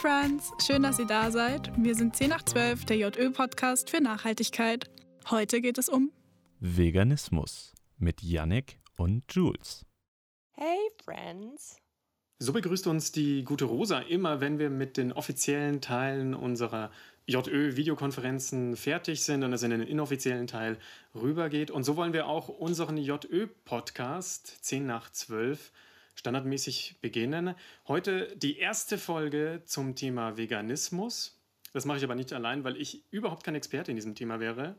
[0.00, 1.70] Friends, schön, dass ihr da seid.
[1.76, 4.88] Wir sind 10 nach 12, der JÖ-Podcast für Nachhaltigkeit.
[5.28, 6.10] Heute geht es um
[6.58, 9.84] Veganismus mit Yannick und Jules.
[10.52, 11.76] Hey Friends.
[12.38, 16.90] So begrüßt uns die gute Rosa immer, wenn wir mit den offiziellen Teilen unserer
[17.26, 20.78] JÖ-Videokonferenzen fertig sind und es in den inoffiziellen Teil
[21.14, 21.70] rübergeht.
[21.70, 25.70] Und so wollen wir auch unseren JÖ-Podcast 10 nach 12
[26.20, 27.54] standardmäßig beginnen.
[27.88, 31.40] Heute die erste Folge zum Thema Veganismus.
[31.72, 34.76] Das mache ich aber nicht allein, weil ich überhaupt kein Experte in diesem Thema wäre.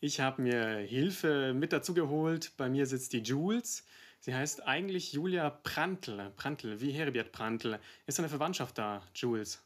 [0.00, 2.52] Ich habe mir Hilfe mit dazu geholt.
[2.56, 3.84] Bei mir sitzt die Jules.
[4.20, 6.32] Sie heißt eigentlich Julia Prantl.
[6.36, 7.78] Prantl, wie Heribert Prantl.
[8.06, 9.62] Ist eine Verwandtschaft da, Jules?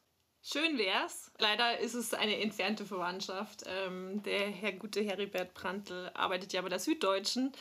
[0.48, 1.33] Schön wär's.
[1.39, 3.64] Leider ist es eine entfernte Verwandtschaft.
[3.67, 7.53] Ähm, der Herr gute Heribert Prantl arbeitet ja bei der Süddeutschen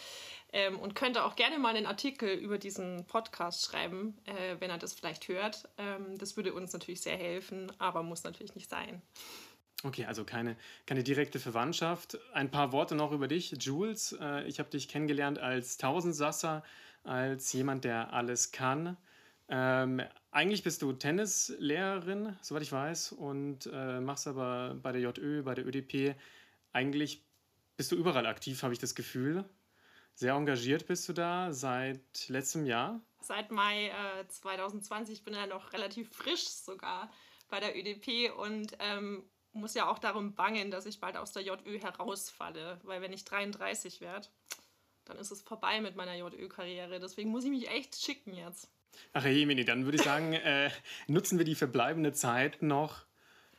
[0.55, 4.78] ähm, und könnte auch gerne mal einen Artikel über diesen Podcast schreiben, äh, wenn er
[4.78, 5.67] das vielleicht hört.
[5.78, 9.02] Ähm, das würde uns natürlich sehr helfen, aber muss natürlich nicht sein.
[9.83, 12.17] Okay, also keine, keine direkte Verwandtschaft.
[12.33, 14.16] Ein paar Worte noch über dich, Jules.
[14.20, 16.64] Äh, ich habe dich kennengelernt als Tausendsasser,
[17.03, 18.95] als jemand, der alles kann.
[19.50, 25.44] Ähm, eigentlich bist du Tennislehrerin, soweit ich weiß, und äh, machst aber bei der JÖ,
[25.44, 26.16] bei der ÖDP,
[26.72, 27.26] eigentlich
[27.76, 29.44] bist du überall aktiv, habe ich das Gefühl.
[30.16, 33.02] Sehr engagiert bist du da seit letztem Jahr?
[33.19, 35.13] Seit Mai äh, 2020.
[35.13, 37.11] Ich bin ja noch relativ frisch sogar
[37.49, 41.43] bei der ÖDP und ähm, muss ja auch darum bangen, dass ich bald aus der
[41.43, 42.80] JÖ herausfalle.
[42.83, 44.27] Weil wenn ich 33 werde,
[45.03, 46.99] dann ist es vorbei mit meiner JÖ-Karriere.
[47.02, 48.69] Deswegen muss ich mich echt schicken jetzt.
[49.11, 50.71] Ach Jemini, dann würde ich sagen, äh,
[51.08, 53.05] nutzen wir die verbleibende Zeit noch,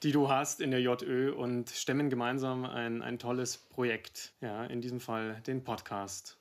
[0.02, 4.32] die du hast in der JÖ und stemmen gemeinsam ein, ein tolles Projekt.
[4.40, 6.35] Ja, in diesem Fall den Podcast.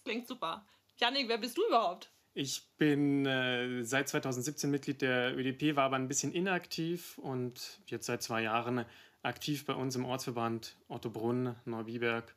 [0.00, 0.64] Das klingt super.
[0.96, 2.10] Janik, wer bist du überhaupt?
[2.32, 8.06] Ich bin äh, seit 2017 Mitglied der ÖDP, war aber ein bisschen inaktiv und jetzt
[8.06, 8.86] seit zwei Jahren
[9.22, 12.34] aktiv bei uns im Ortsverband Ottobrunn, Neubiberg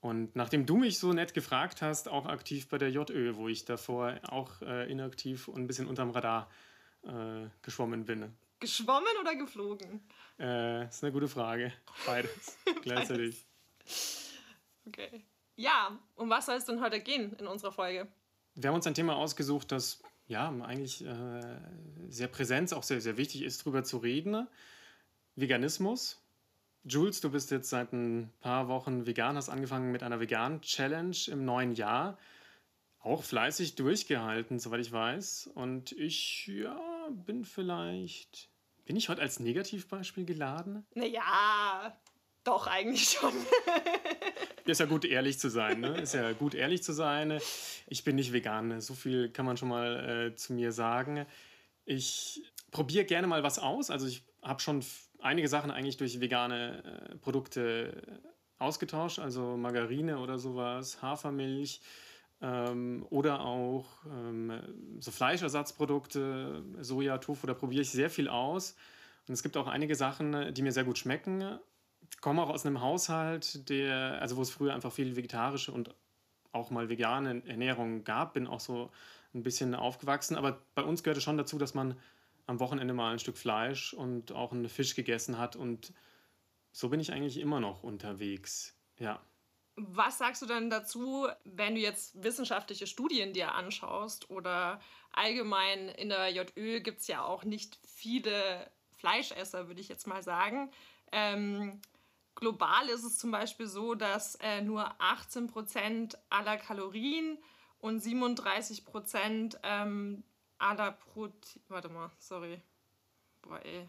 [0.00, 3.64] und nachdem du mich so nett gefragt hast, auch aktiv bei der JÖ, wo ich
[3.64, 6.50] davor auch äh, inaktiv und ein bisschen unterm Radar
[7.04, 8.34] äh, geschwommen bin.
[8.60, 10.02] Geschwommen oder geflogen?
[10.38, 11.72] Äh, ist eine gute Frage.
[12.06, 12.58] Beides.
[12.82, 13.46] Gleichzeitig.
[14.86, 15.24] Okay.
[15.56, 18.08] Ja, um was soll es denn heute gehen in unserer Folge?
[18.54, 21.58] Wir haben uns ein Thema ausgesucht, das ja eigentlich äh,
[22.08, 24.46] sehr präsent, auch sehr, sehr wichtig ist, darüber zu reden.
[25.36, 26.20] Veganismus.
[26.84, 31.44] Jules, du bist jetzt seit ein paar Wochen vegan, hast angefangen mit einer Vegan-Challenge im
[31.44, 32.18] neuen Jahr.
[33.00, 35.50] Auch fleißig durchgehalten, soweit ich weiß.
[35.54, 38.50] Und ich, ja, bin vielleicht.
[38.84, 40.86] Bin ich heute als Negativbeispiel geladen?
[40.94, 41.96] Naja,
[42.44, 43.32] doch, eigentlich schon.
[44.72, 45.80] ist ja gut, ehrlich zu sein.
[45.80, 46.00] Ne?
[46.00, 47.38] Ist ja gut, ehrlich zu sein.
[47.86, 48.80] Ich bin nicht vegan.
[48.80, 51.26] So viel kann man schon mal äh, zu mir sagen.
[51.84, 53.90] Ich probiere gerne mal was aus.
[53.90, 54.82] Also ich habe schon
[55.20, 58.20] einige Sachen eigentlich durch vegane äh, Produkte
[58.58, 61.80] ausgetauscht, also Margarine oder sowas, Hafermilch
[62.40, 64.52] ähm, oder auch ähm,
[65.00, 68.76] so Fleischersatzprodukte, Soja, Tofu, da probiere ich sehr viel aus.
[69.26, 71.58] Und es gibt auch einige Sachen, die mir sehr gut schmecken.
[72.20, 75.94] Komme auch aus einem Haushalt, der, also wo es früher einfach viel vegetarische und
[76.52, 78.90] auch mal vegane Ernährung gab, bin auch so
[79.34, 80.36] ein bisschen aufgewachsen.
[80.36, 81.98] Aber bei uns gehörte schon dazu, dass man
[82.46, 85.56] am Wochenende mal ein Stück Fleisch und auch einen Fisch gegessen hat.
[85.56, 85.92] Und
[86.72, 88.74] so bin ich eigentlich immer noch unterwegs.
[88.98, 89.20] Ja.
[89.76, 94.80] Was sagst du dann dazu, wenn du jetzt wissenschaftliche Studien dir anschaust oder
[95.12, 100.22] allgemein in der JÖ gibt es ja auch nicht viele Fleischesser, würde ich jetzt mal
[100.22, 100.70] sagen.
[101.10, 101.80] Ähm,
[102.34, 107.38] global ist es zum Beispiel so, dass äh, nur 18% aller Kalorien
[107.78, 110.24] und 37% ähm,
[110.58, 111.62] aller Protein.
[111.68, 112.60] Warte mal, sorry.
[113.42, 113.88] Boah, ey.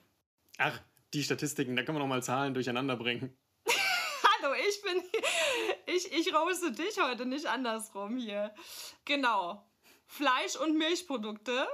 [0.57, 0.79] Ach,
[1.13, 3.35] die Statistiken, da können wir noch mal Zahlen durcheinander bringen.
[3.67, 5.01] Hallo, ich bin.
[5.87, 8.53] Ich, ich roaste dich heute nicht andersrum hier.
[9.05, 9.63] Genau.
[10.07, 11.67] Fleisch- und Milchprodukte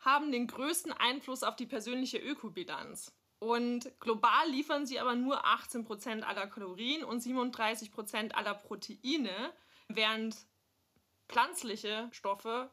[0.00, 3.12] haben den größten Einfluss auf die persönliche Ökobilanz.
[3.40, 9.52] Und global liefern sie aber nur 18% aller Kalorien und 37% aller Proteine,
[9.88, 10.36] während
[11.28, 12.70] pflanzliche Stoffe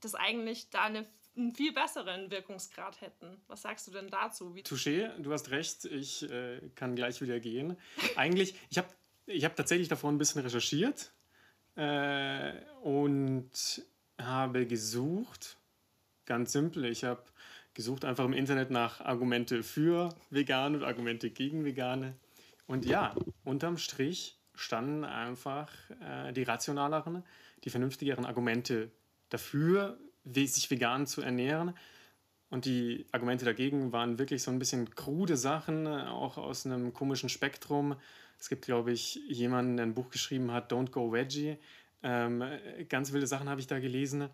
[0.00, 1.06] das eigentlich da eine,
[1.36, 3.40] einen viel besseren Wirkungsgrad hätten.
[3.46, 4.54] Was sagst du denn dazu?
[4.54, 7.76] Wie Touché, du hast recht, ich äh, kann gleich wieder gehen.
[8.16, 8.88] Eigentlich, ich habe
[9.26, 11.12] ich hab tatsächlich davor ein bisschen recherchiert
[11.76, 13.50] äh, und
[14.20, 15.58] habe gesucht,
[16.26, 17.22] ganz simpel, ich habe
[17.74, 22.14] gesucht einfach im Internet nach Argumente für Vegane und Argumente gegen Vegane.
[22.66, 23.14] Und ja,
[23.44, 25.70] unterm Strich standen einfach
[26.00, 27.24] äh, die rationaleren,
[27.64, 28.90] die vernünftigeren Argumente
[29.30, 31.74] dafür, sich vegan zu ernähren.
[32.50, 37.30] Und die Argumente dagegen waren wirklich so ein bisschen krude Sachen, auch aus einem komischen
[37.30, 37.96] Spektrum.
[38.38, 41.56] Es gibt, glaube ich, jemanden, der ein Buch geschrieben hat, Don't Go Veggie.
[42.02, 42.44] Ähm,
[42.88, 44.28] ganz wilde Sachen habe ich da gelesen.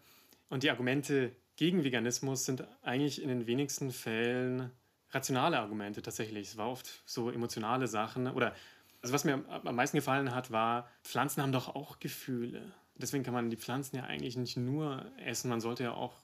[0.49, 4.71] Und die Argumente gegen Veganismus sind eigentlich in den wenigsten Fällen
[5.11, 6.51] rationale Argumente tatsächlich.
[6.51, 8.29] Es war oft so emotionale Sachen.
[8.29, 8.55] Oder
[9.03, 12.63] also was mir am meisten gefallen hat, war, Pflanzen haben doch auch Gefühle.
[12.95, 16.15] Deswegen kann man die Pflanzen ja eigentlich nicht nur essen, man sollte ja auch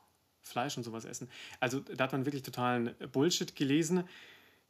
[0.40, 1.28] Fleisch und sowas essen.
[1.58, 4.08] Also da hat man wirklich totalen Bullshit gelesen.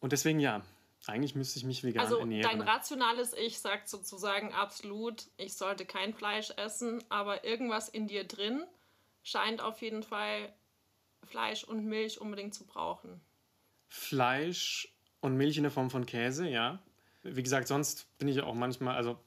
[0.01, 0.63] Und deswegen ja,
[1.07, 2.47] eigentlich müsste ich mich vegan also, ernähren.
[2.47, 8.07] Also dein rationales Ich sagt sozusagen absolut, ich sollte kein Fleisch essen, aber irgendwas in
[8.07, 8.65] dir drin
[9.25, 10.55] scheint auf jeden Fall
[11.25, 13.21] Fleisch und Milch unbedingt zu brauchen.
[13.89, 16.81] Fleisch und Milch in der Form von Käse, ja.
[17.23, 19.19] Wie gesagt, sonst bin ich auch manchmal, also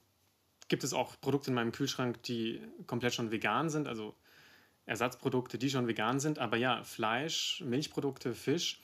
[0.68, 4.14] gibt es auch Produkte in meinem Kühlschrank, die komplett schon vegan sind, also
[4.86, 6.38] Ersatzprodukte, die schon vegan sind.
[6.38, 8.80] Aber ja, Fleisch, Milchprodukte, Fisch.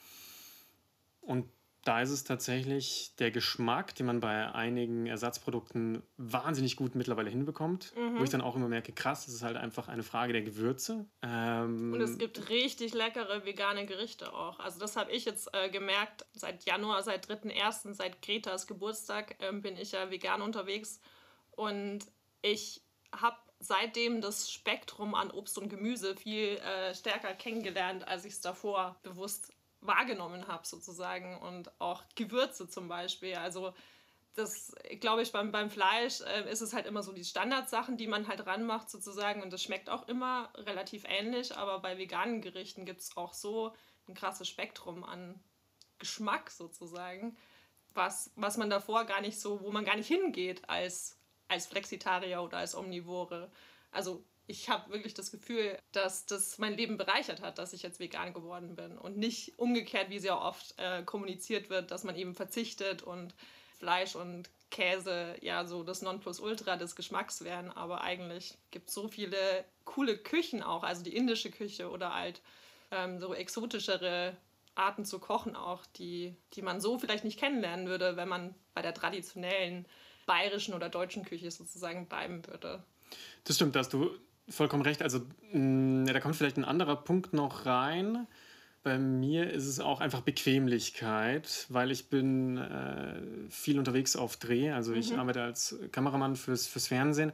[1.20, 1.48] Und
[1.84, 7.92] da ist es tatsächlich der Geschmack, den man bei einigen Ersatzprodukten wahnsinnig gut mittlerweile hinbekommt.
[7.96, 8.18] Mhm.
[8.18, 11.04] Wo ich dann auch immer merke, krass, das ist halt einfach eine Frage der Gewürze.
[11.22, 14.60] Ähm und es gibt richtig leckere vegane Gerichte auch.
[14.60, 19.60] Also das habe ich jetzt äh, gemerkt, seit Januar, seit 3.1., seit Gretas Geburtstag ähm,
[19.60, 21.00] bin ich ja vegan unterwegs.
[21.50, 22.06] Und
[22.40, 22.80] ich
[23.14, 28.40] habe seitdem das Spektrum an Obst und Gemüse viel äh, stärker kennengelernt, als ich es
[28.40, 29.52] davor bewusst
[29.86, 31.38] wahrgenommen habe, sozusagen.
[31.38, 33.36] Und auch Gewürze zum Beispiel.
[33.36, 33.74] Also,
[34.34, 38.08] das glaube ich, beim, beim Fleisch äh, ist es halt immer so die Standardsachen, die
[38.08, 39.42] man halt ranmacht, sozusagen.
[39.42, 41.56] Und das schmeckt auch immer relativ ähnlich.
[41.56, 43.74] Aber bei veganen Gerichten gibt es auch so
[44.08, 45.40] ein krasses Spektrum an
[45.98, 47.36] Geschmack, sozusagen.
[47.94, 51.16] Was, was man davor gar nicht so, wo man gar nicht hingeht als,
[51.46, 53.50] als Flexitarier oder als Omnivore.
[53.92, 58.00] Also ich habe wirklich das Gefühl, dass das mein Leben bereichert hat, dass ich jetzt
[58.00, 62.34] vegan geworden bin und nicht umgekehrt, wie sehr oft äh, kommuniziert wird, dass man eben
[62.34, 63.34] verzichtet und
[63.78, 67.70] Fleisch und Käse ja so das Nonplusultra des Geschmacks wären.
[67.70, 72.40] Aber eigentlich gibt es so viele coole Küchen auch, also die indische Küche oder halt
[72.90, 74.36] ähm, so exotischere
[74.74, 78.82] Arten zu kochen auch, die, die man so vielleicht nicht kennenlernen würde, wenn man bei
[78.82, 79.86] der traditionellen
[80.26, 82.82] bayerischen oder deutschen Küche sozusagen bleiben würde.
[83.44, 84.10] Das stimmt, dass du
[84.48, 85.02] vollkommen recht.
[85.02, 85.20] Also
[85.52, 88.26] mh, mm, da kommt vielleicht ein anderer Punkt noch rein.
[88.82, 93.14] Bei mir ist es auch einfach Bequemlichkeit, weil ich bin äh,
[93.48, 94.72] viel unterwegs auf Dreh.
[94.72, 95.20] Also ich mhm.
[95.20, 97.32] arbeite als Kameramann fürs, fürs Fernsehen.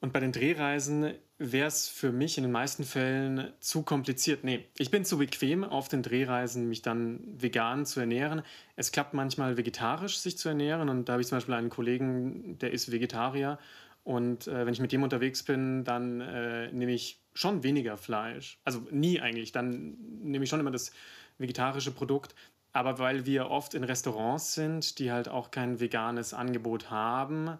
[0.00, 4.44] Und bei den Drehreisen wäre es für mich in den meisten Fällen zu kompliziert.
[4.44, 8.42] Nee, ich bin zu bequem auf den Drehreisen, mich dann vegan zu ernähren.
[8.74, 10.88] Es klappt manchmal vegetarisch, sich zu ernähren.
[10.88, 13.58] Und da habe ich zum Beispiel einen Kollegen, der ist Vegetarier.
[14.04, 18.58] Und äh, wenn ich mit dem unterwegs bin, dann äh, nehme ich schon weniger Fleisch.
[18.64, 19.52] Also nie eigentlich.
[19.52, 20.92] Dann nehme ich schon immer das
[21.38, 22.34] vegetarische Produkt.
[22.72, 27.58] Aber weil wir oft in Restaurants sind, die halt auch kein veganes Angebot haben,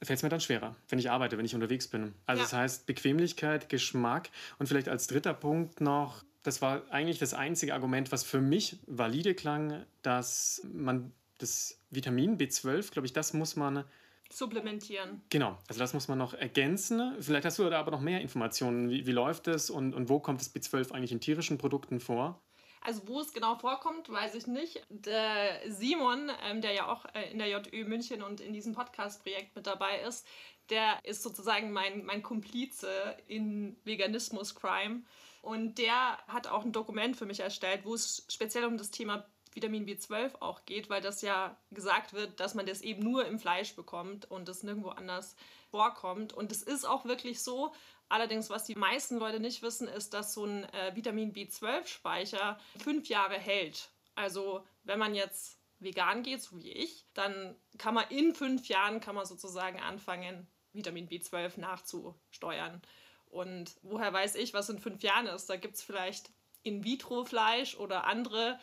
[0.00, 2.14] fällt es mir dann schwerer, wenn ich arbeite, wenn ich unterwegs bin.
[2.24, 2.44] Also ja.
[2.44, 7.74] das heißt Bequemlichkeit, Geschmack und vielleicht als dritter Punkt noch, das war eigentlich das einzige
[7.74, 13.56] Argument, was für mich valide klang, dass man das Vitamin B12, glaube ich, das muss
[13.56, 13.84] man
[14.30, 15.22] supplementieren.
[15.30, 17.16] Genau, also das muss man noch ergänzen.
[17.20, 18.90] Vielleicht hast du da aber noch mehr Informationen.
[18.90, 22.40] Wie, wie läuft es und, und wo kommt das B12 eigentlich in tierischen Produkten vor?
[22.80, 24.82] Also wo es genau vorkommt, weiß ich nicht.
[24.88, 29.56] Der Simon, ähm, der ja auch äh, in der JÖ München und in diesem Podcast-Projekt
[29.56, 30.26] mit dabei ist,
[30.70, 35.02] der ist sozusagen mein, mein Komplize in Veganismus-Crime.
[35.42, 39.26] Und der hat auch ein Dokument für mich erstellt, wo es speziell um das Thema
[39.52, 43.38] Vitamin B12 auch geht, weil das ja gesagt wird, dass man das eben nur im
[43.38, 45.36] Fleisch bekommt und das nirgendwo anders
[45.70, 46.32] vorkommt.
[46.32, 47.72] Und es ist auch wirklich so.
[48.08, 53.08] Allerdings, was die meisten Leute nicht wissen, ist, dass so ein äh, Vitamin B12-Speicher fünf
[53.08, 53.90] Jahre hält.
[54.14, 59.00] Also wenn man jetzt vegan geht, so wie ich, dann kann man in fünf Jahren
[59.00, 62.82] kann man sozusagen anfangen, Vitamin B12 nachzusteuern.
[63.30, 65.50] Und woher weiß ich, was in fünf Jahren ist?
[65.50, 66.30] Da gibt es vielleicht
[66.62, 68.58] In-vitro-Fleisch oder andere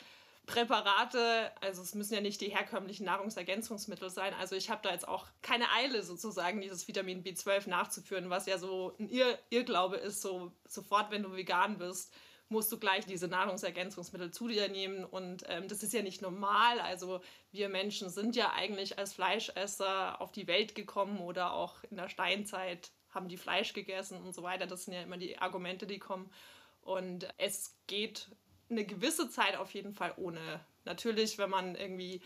[0.45, 4.33] Präparate, also es müssen ja nicht die herkömmlichen Nahrungsergänzungsmittel sein.
[4.33, 8.57] Also ich habe da jetzt auch keine Eile sozusagen, dieses Vitamin B12 nachzuführen, was ja
[8.57, 12.13] so ein Irr Irrglaube ist, so sofort, wenn du vegan bist,
[12.49, 15.03] musst du gleich diese Nahrungsergänzungsmittel zu dir nehmen.
[15.03, 16.79] Und ähm, das ist ja nicht normal.
[16.79, 17.21] Also
[17.51, 22.09] wir Menschen sind ja eigentlich als Fleischesser auf die Welt gekommen oder auch in der
[22.09, 24.67] Steinzeit haben die Fleisch gegessen und so weiter.
[24.67, 26.29] Das sind ja immer die Argumente, die kommen.
[26.81, 28.29] Und es geht
[28.69, 30.59] eine gewisse Zeit auf jeden Fall ohne.
[30.85, 32.21] Natürlich, wenn man irgendwie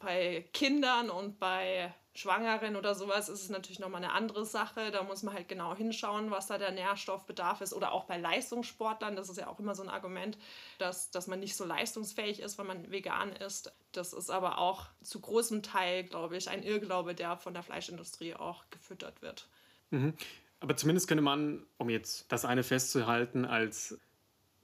[0.00, 4.90] Bei Kindern und bei Schwangeren oder sowas ist es natürlich nochmal eine andere Sache.
[4.90, 7.72] Da muss man halt genau hinschauen, was da der Nährstoffbedarf ist.
[7.72, 10.36] Oder auch bei Leistungssportlern, das ist ja auch immer so ein Argument,
[10.78, 13.72] dass, dass man nicht so leistungsfähig ist, wenn man vegan ist.
[13.92, 18.34] Das ist aber auch zu großem Teil, glaube ich, ein Irrglaube, der von der Fleischindustrie
[18.34, 19.48] auch gefüttert wird.
[19.90, 20.14] Mhm.
[20.60, 23.98] Aber zumindest könnte man, um jetzt das eine festzuhalten, als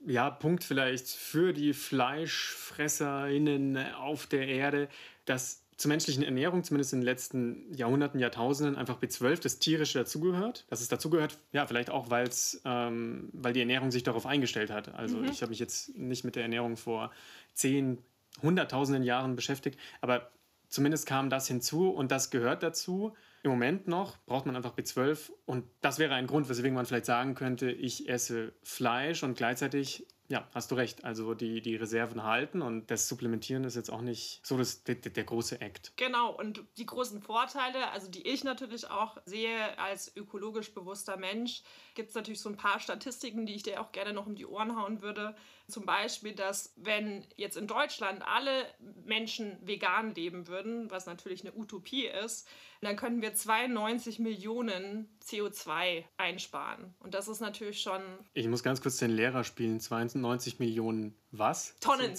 [0.05, 4.87] ja, Punkt vielleicht für die FleischfresserInnen auf der Erde,
[5.25, 10.65] dass zur menschlichen Ernährung, zumindest in den letzten Jahrhunderten, Jahrtausenden, einfach B12, das Tierische, dazugehört.
[10.69, 14.93] Dass es dazugehört, ja, vielleicht auch, weil's, ähm, weil die Ernährung sich darauf eingestellt hat.
[14.93, 15.29] Also mhm.
[15.29, 17.11] ich habe mich jetzt nicht mit der Ernährung vor
[17.53, 17.97] zehn,
[18.41, 20.29] hunderttausenden Jahren beschäftigt, aber
[20.67, 23.13] zumindest kam das hinzu und das gehört dazu.
[23.41, 27.05] Im Moment noch braucht man einfach B12 und das wäre ein Grund, weswegen man vielleicht
[27.05, 31.03] sagen könnte, ich esse Fleisch und gleichzeitig ja, hast du recht.
[31.03, 34.95] Also die, die Reserven halten und das Supplementieren ist jetzt auch nicht so das, der,
[34.95, 35.93] der große Act.
[35.97, 41.63] Genau, und die großen Vorteile, also die ich natürlich auch sehe als ökologisch bewusster Mensch,
[41.95, 44.45] gibt es natürlich so ein paar Statistiken, die ich dir auch gerne noch um die
[44.45, 45.35] Ohren hauen würde.
[45.69, 48.65] Zum Beispiel, dass wenn jetzt in Deutschland alle
[49.05, 52.47] Menschen vegan leben würden, was natürlich eine Utopie ist,
[52.81, 56.93] dann könnten wir 92 Millionen CO2 einsparen.
[56.99, 58.01] Und das ist natürlich schon.
[58.33, 59.79] Ich muss ganz kurz den Lehrer spielen.
[59.79, 61.75] 92 Millionen was?
[61.79, 62.13] Tonnen.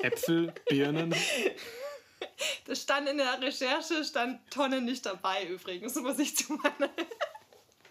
[0.00, 1.14] Äpfel, Birnen.
[2.66, 6.90] Das stand in der Recherche, stand Tonnen nicht dabei übrigens, muss ich zu meiner.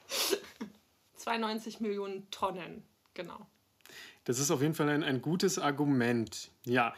[1.18, 2.84] 92 Millionen Tonnen,
[3.14, 3.46] genau.
[4.30, 6.52] Das ist auf jeden Fall ein, ein gutes Argument.
[6.64, 6.94] Ja,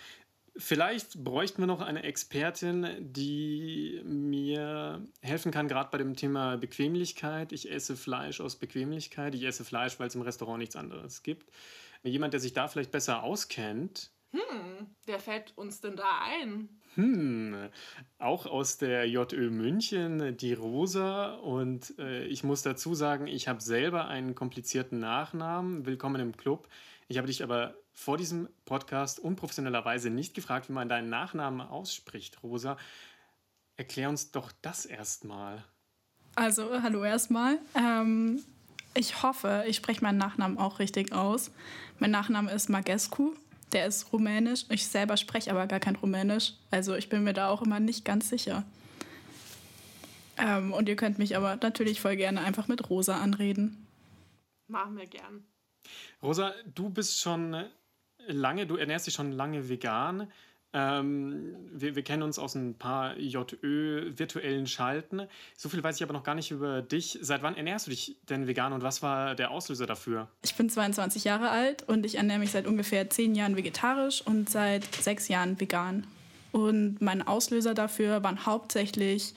[0.57, 7.53] Vielleicht bräuchten wir noch eine Expertin, die mir helfen kann, gerade bei dem Thema Bequemlichkeit.
[7.53, 9.33] Ich esse Fleisch aus Bequemlichkeit.
[9.33, 11.49] Ich esse Fleisch, weil es im Restaurant nichts anderes gibt.
[12.03, 14.11] Jemand, der sich da vielleicht besser auskennt.
[14.31, 16.67] Hm, wer fällt uns denn da ein?
[16.95, 17.69] Hm,
[18.19, 21.35] auch aus der JÖ München, die Rosa.
[21.35, 25.85] Und äh, ich muss dazu sagen, ich habe selber einen komplizierten Nachnamen.
[25.85, 26.67] Willkommen im Club.
[27.11, 32.41] Ich habe dich aber vor diesem Podcast unprofessionellerweise nicht gefragt, wie man deinen Nachnamen ausspricht,
[32.41, 32.77] Rosa.
[33.75, 35.61] Erklär uns doch das erstmal.
[36.35, 37.59] Also, hallo erstmal.
[37.75, 38.41] Ähm,
[38.93, 41.51] ich hoffe, ich spreche meinen Nachnamen auch richtig aus.
[41.99, 43.33] Mein Nachname ist Magescu.
[43.73, 44.63] Der ist rumänisch.
[44.69, 46.53] Ich selber spreche aber gar kein Rumänisch.
[46.71, 48.63] Also ich bin mir da auch immer nicht ganz sicher.
[50.37, 53.85] Ähm, und ihr könnt mich aber natürlich voll gerne einfach mit Rosa anreden.
[54.67, 55.43] Machen wir gern.
[56.21, 57.65] Rosa, du bist schon
[58.27, 60.31] lange, du ernährst dich schon lange vegan.
[60.73, 65.27] Ähm, wir, wir, kennen uns aus ein paar JÖ-virtuellen Schalten.
[65.57, 67.19] So viel weiß ich aber noch gar nicht über dich.
[67.21, 70.29] Seit wann ernährst du dich denn vegan und was war der Auslöser dafür?
[70.43, 74.49] Ich bin 22 Jahre alt und ich ernähre mich seit ungefähr 10 Jahren vegetarisch und
[74.49, 76.07] seit 6 Jahren vegan.
[76.53, 79.33] Und mein Auslöser dafür waren hauptsächlich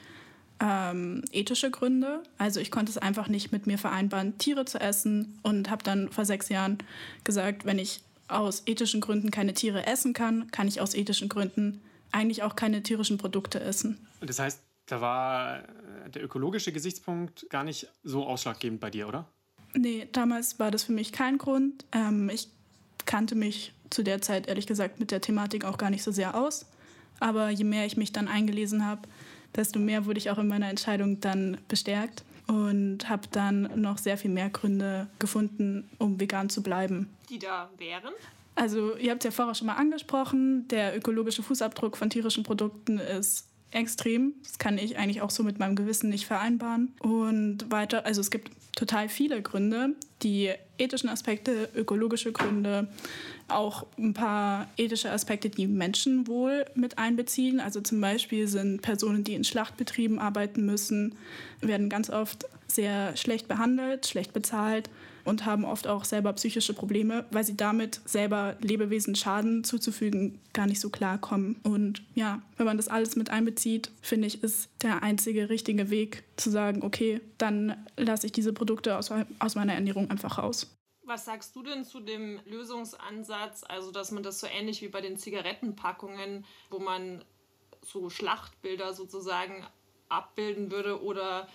[0.60, 2.22] ähm, ethische Gründe.
[2.38, 6.10] Also ich konnte es einfach nicht mit mir vereinbaren, Tiere zu essen und habe dann
[6.10, 6.78] vor sechs Jahren
[7.24, 11.80] gesagt, wenn ich aus ethischen Gründen keine Tiere essen kann, kann ich aus ethischen Gründen
[12.12, 13.98] eigentlich auch keine tierischen Produkte essen.
[14.20, 19.26] Das heißt, da war äh, der ökologische Gesichtspunkt gar nicht so ausschlaggebend bei dir, oder?
[19.74, 21.84] Nee, damals war das für mich kein Grund.
[21.92, 22.48] Ähm, ich
[23.06, 26.34] kannte mich zu der Zeit ehrlich gesagt mit der Thematik auch gar nicht so sehr
[26.34, 26.66] aus.
[27.20, 29.02] Aber je mehr ich mich dann eingelesen habe,
[29.56, 34.18] desto mehr wurde ich auch in meiner Entscheidung dann bestärkt und habe dann noch sehr
[34.18, 37.08] viel mehr Gründe gefunden, um vegan zu bleiben.
[37.30, 38.12] Die da wären?
[38.54, 42.98] Also ihr habt es ja vorher schon mal angesprochen, der ökologische Fußabdruck von tierischen Produkten
[42.98, 44.34] ist extrem.
[44.44, 46.92] Das kann ich eigentlich auch so mit meinem Gewissen nicht vereinbaren.
[47.00, 52.88] Und weiter, also es gibt total viele Gründe, die ethischen Aspekte, ökologische Gründe,
[53.48, 57.60] auch ein paar ethische Aspekte, die Menschenwohl mit einbeziehen.
[57.60, 61.14] Also zum Beispiel sind Personen, die in Schlachtbetrieben arbeiten müssen,
[61.60, 64.90] werden ganz oft sehr schlecht behandelt, schlecht bezahlt
[65.24, 70.66] und haben oft auch selber psychische Probleme, weil sie damit selber Lebewesen Schaden zuzufügen gar
[70.66, 71.56] nicht so klarkommen.
[71.62, 76.24] Und ja, wenn man das alles mit einbezieht, finde ich, ist der einzige richtige Weg
[76.36, 80.73] zu sagen, okay, dann lasse ich diese Produkte aus, aus meiner Ernährung einfach raus.
[81.06, 85.00] Was sagst du denn zu dem Lösungsansatz, also dass man das so ähnlich wie bei
[85.00, 87.24] den Zigarettenpackungen, wo man
[87.82, 89.66] so Schlachtbilder sozusagen
[90.08, 91.48] abbilden würde oder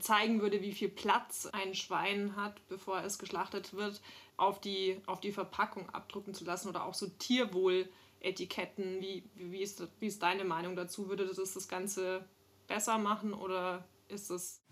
[0.00, 4.00] zeigen würde, wie viel Platz ein Schwein hat, bevor es geschlachtet wird,
[4.36, 9.00] auf die, auf die Verpackung abdrucken zu lassen oder auch so Tierwohl-Etiketten.
[9.00, 11.08] Wie, wie, ist, wie ist deine Meinung dazu?
[11.08, 12.24] Würde das das Ganze
[12.66, 14.63] besser machen oder ist es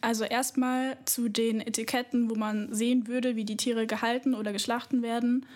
[0.00, 5.02] also erstmal zu den Etiketten, wo man sehen würde, wie die Tiere gehalten oder geschlachten
[5.02, 5.46] werden.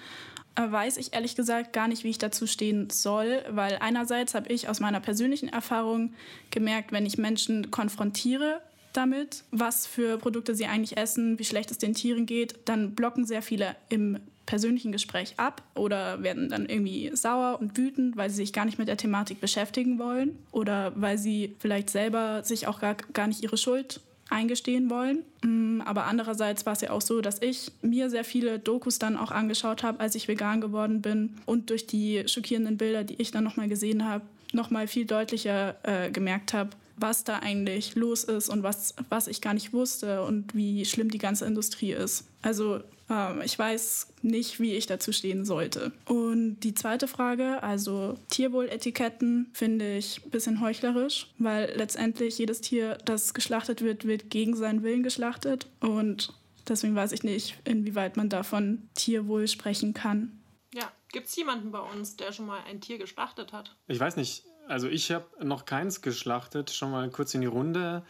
[0.57, 4.53] äh, weiß ich ehrlich gesagt gar nicht, wie ich dazu stehen soll, weil einerseits habe
[4.53, 6.15] ich aus meiner persönlichen Erfahrung
[6.51, 8.61] gemerkt, wenn ich Menschen konfrontiere
[8.93, 13.27] damit, was für Produkte sie eigentlich essen, wie schlecht es den Tieren geht, dann blocken
[13.27, 14.19] sehr viele im
[14.49, 18.79] persönlichen Gespräch ab oder werden dann irgendwie sauer und wütend, weil sie sich gar nicht
[18.79, 23.43] mit der Thematik beschäftigen wollen oder weil sie vielleicht selber sich auch gar, gar nicht
[23.43, 24.01] ihre Schuld
[24.31, 25.19] eingestehen wollen.
[25.43, 29.19] Mm, aber andererseits war es ja auch so, dass ich mir sehr viele Dokus dann
[29.19, 33.31] auch angeschaut habe, als ich vegan geworden bin und durch die schockierenden Bilder, die ich
[33.31, 34.25] dann nochmal gesehen habe,
[34.55, 39.43] nochmal viel deutlicher äh, gemerkt habe, was da eigentlich los ist und was, was ich
[39.43, 42.25] gar nicht wusste und wie schlimm die ganze Industrie ist.
[42.41, 45.93] Also ähm, ich weiß nicht, wie ich dazu stehen sollte.
[46.07, 52.99] Und die zweite Frage, also Tierwohletiketten, finde ich ein bisschen heuchlerisch, weil letztendlich jedes Tier,
[53.05, 55.69] das geschlachtet wird, wird gegen seinen Willen geschlachtet.
[55.81, 56.35] Und
[56.69, 60.41] deswegen weiß ich nicht, inwieweit man davon Tierwohl sprechen kann.
[60.75, 63.75] Ja, gibt es jemanden bei uns, der schon mal ein Tier geschlachtet hat?
[63.87, 64.45] Ich weiß nicht.
[64.67, 66.71] Also ich habe noch keins geschlachtet.
[66.71, 68.05] Schon mal kurz in die Runde.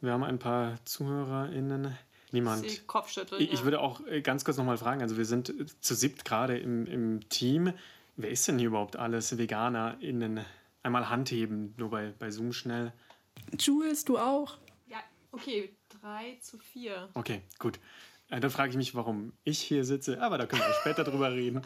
[0.00, 1.96] Wir haben ein paar ZuhörerInnen.
[2.34, 2.68] Niemand.
[2.68, 3.64] Sie Kopfschütteln, Ich, ich ja.
[3.64, 6.84] würde auch äh, ganz kurz nochmal fragen, also wir sind äh, zu siebt gerade im,
[6.86, 7.72] im Team.
[8.16, 10.44] Wer ist denn hier überhaupt alles VeganerInnen?
[10.82, 12.92] Einmal Handheben, nur bei, bei Zoom schnell.
[13.58, 14.58] Jules, du auch?
[14.88, 14.98] Ja,
[15.30, 17.10] okay, 3 zu 4.
[17.14, 17.78] Okay, gut.
[18.30, 21.30] Äh, Dann frage ich mich, warum ich hier sitze, aber da können wir später drüber
[21.32, 21.62] reden.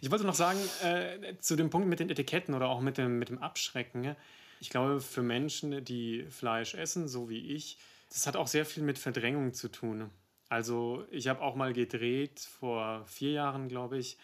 [0.00, 3.20] Ich wollte noch sagen, äh, zu dem Punkt mit den Etiketten oder auch mit dem,
[3.20, 4.16] mit dem Abschrecken.
[4.58, 7.78] Ich glaube, für Menschen, die Fleisch essen, so wie ich,
[8.10, 10.10] das hat auch sehr viel mit Verdrängung zu tun.
[10.48, 14.16] Also ich habe auch mal gedreht, vor vier Jahren, glaube ich,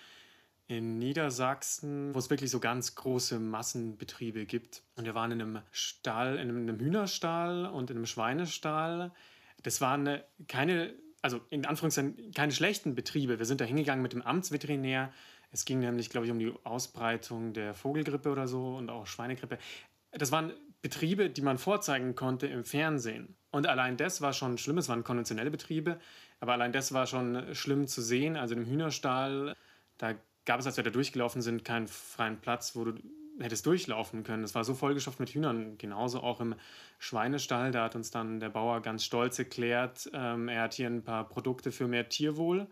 [0.66, 4.82] in Niedersachsen, wo es wirklich so ganz große Massenbetriebe gibt.
[4.96, 9.12] Und wir waren in einem Stall, in einem Hühnerstall und in einem Schweinestall.
[9.62, 13.38] Das waren äh, keine, also in Anführungszeichen keine schlechten Betriebe.
[13.38, 15.12] Wir sind da hingegangen mit dem Amtsveterinär.
[15.50, 19.58] Es ging nämlich, glaube ich, um die Ausbreitung der Vogelgrippe oder so und auch Schweinegrippe.
[20.12, 20.52] Das waren
[20.84, 23.38] Betriebe, die man vorzeigen konnte im Fernsehen.
[23.50, 24.76] Und allein das war schon schlimm.
[24.76, 25.98] Es waren konventionelle Betriebe,
[26.40, 28.36] aber allein das war schon schlimm zu sehen.
[28.36, 29.56] Also im Hühnerstall,
[29.96, 30.12] da
[30.44, 32.92] gab es, als wir da durchgelaufen sind, keinen freien Platz, wo du
[33.40, 34.44] hättest durchlaufen können.
[34.44, 35.78] Es war so vollgestopft mit Hühnern.
[35.78, 36.54] Genauso auch im
[36.98, 37.70] Schweinestall.
[37.70, 41.26] Da hat uns dann der Bauer ganz stolz erklärt, ähm, er hat hier ein paar
[41.26, 42.66] Produkte für mehr Tierwohl.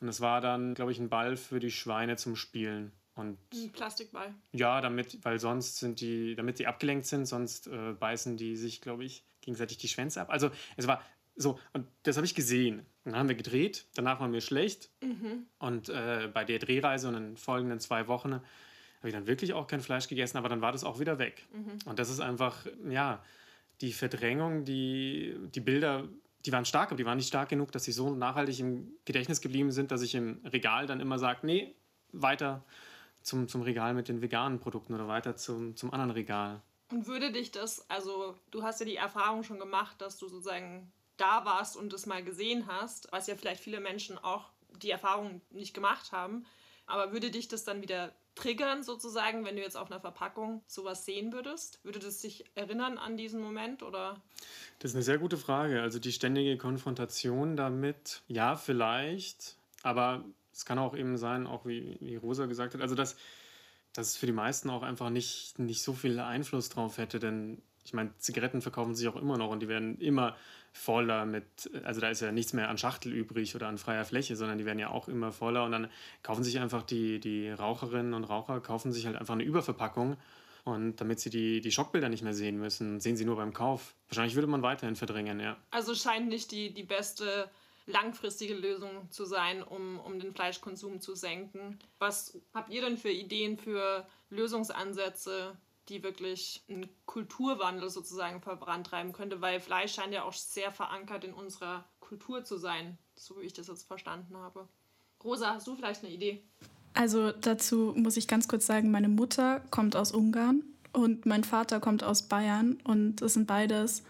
[0.00, 2.92] Und es war dann, glaube ich, ein Ball für die Schweine zum Spielen.
[3.18, 4.32] Und Ein Plastikball.
[4.52, 8.80] ja, damit, weil sonst sind die, damit sie abgelenkt sind, sonst äh, beißen die sich,
[8.80, 10.30] glaube ich, gegenseitig die Schwänze ab.
[10.30, 11.02] Also es war
[11.34, 12.86] so, und das habe ich gesehen.
[13.04, 14.90] Dann haben wir gedreht, danach waren wir schlecht.
[15.58, 19.52] Und äh, bei der Drehreise und in den folgenden zwei Wochen habe ich dann wirklich
[19.52, 21.46] auch kein Fleisch gegessen, aber dann war das auch wieder weg.
[21.86, 23.22] Und das ist einfach, ja,
[23.80, 26.08] die Verdrängung, die, die Bilder,
[26.44, 29.40] die waren stark, aber die waren nicht stark genug, dass sie so nachhaltig im Gedächtnis
[29.40, 31.74] geblieben sind, dass ich im Regal dann immer sage, nee,
[32.12, 32.64] weiter
[33.28, 36.60] zum, zum Regal mit den veganen Produkten oder weiter zum, zum anderen Regal.
[36.90, 40.90] Und würde dich das, also du hast ja die Erfahrung schon gemacht, dass du sozusagen
[41.18, 44.50] da warst und es mal gesehen hast, was ja vielleicht viele Menschen auch
[44.82, 46.46] die Erfahrung nicht gemacht haben,
[46.86, 51.04] aber würde dich das dann wieder triggern sozusagen, wenn du jetzt auf einer Verpackung sowas
[51.04, 51.80] sehen würdest?
[51.84, 54.22] Würde das dich erinnern an diesen Moment oder?
[54.78, 55.82] Das ist eine sehr gute Frage.
[55.82, 60.24] Also die ständige Konfrontation damit, ja, vielleicht, aber
[60.58, 63.16] es kann auch eben sein, auch wie, wie Rosa gesagt hat, also dass,
[63.92, 67.62] dass es für die meisten auch einfach nicht, nicht so viel Einfluss drauf hätte, denn
[67.84, 70.36] ich meine, Zigaretten verkaufen sich auch immer noch und die werden immer
[70.72, 74.34] voller mit, also da ist ja nichts mehr an Schachtel übrig oder an freier Fläche,
[74.34, 75.88] sondern die werden ja auch immer voller und dann
[76.24, 80.16] kaufen sich einfach die, die Raucherinnen und Raucher, kaufen sich halt einfach eine Überverpackung
[80.64, 83.94] und damit sie die, die Schockbilder nicht mehr sehen müssen, sehen sie nur beim Kauf.
[84.08, 85.56] Wahrscheinlich würde man weiterhin verdrängen, ja.
[85.70, 87.48] Also scheint nicht die, die beste
[87.88, 91.78] langfristige Lösung zu sein, um, um den Fleischkonsum zu senken.
[91.98, 95.56] Was habt ihr denn für Ideen für Lösungsansätze,
[95.88, 99.40] die wirklich einen Kulturwandel sozusagen vorantreiben könnte?
[99.40, 103.54] Weil Fleisch scheint ja auch sehr verankert in unserer Kultur zu sein, so wie ich
[103.54, 104.68] das jetzt verstanden habe.
[105.24, 106.42] Rosa, hast du vielleicht eine Idee?
[106.94, 111.80] Also dazu muss ich ganz kurz sagen, meine Mutter kommt aus Ungarn und mein Vater
[111.80, 114.02] kommt aus Bayern und das sind beides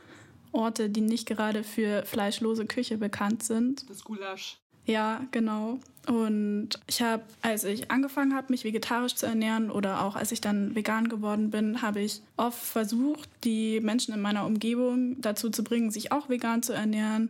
[0.52, 3.88] Orte, die nicht gerade für fleischlose Küche bekannt sind.
[3.88, 4.58] Das Gulasch.
[4.88, 5.78] Ja, genau.
[6.06, 10.40] Und ich habe, als ich angefangen habe, mich vegetarisch zu ernähren oder auch als ich
[10.40, 15.62] dann vegan geworden bin, habe ich oft versucht, die Menschen in meiner Umgebung dazu zu
[15.62, 17.28] bringen, sich auch vegan zu ernähren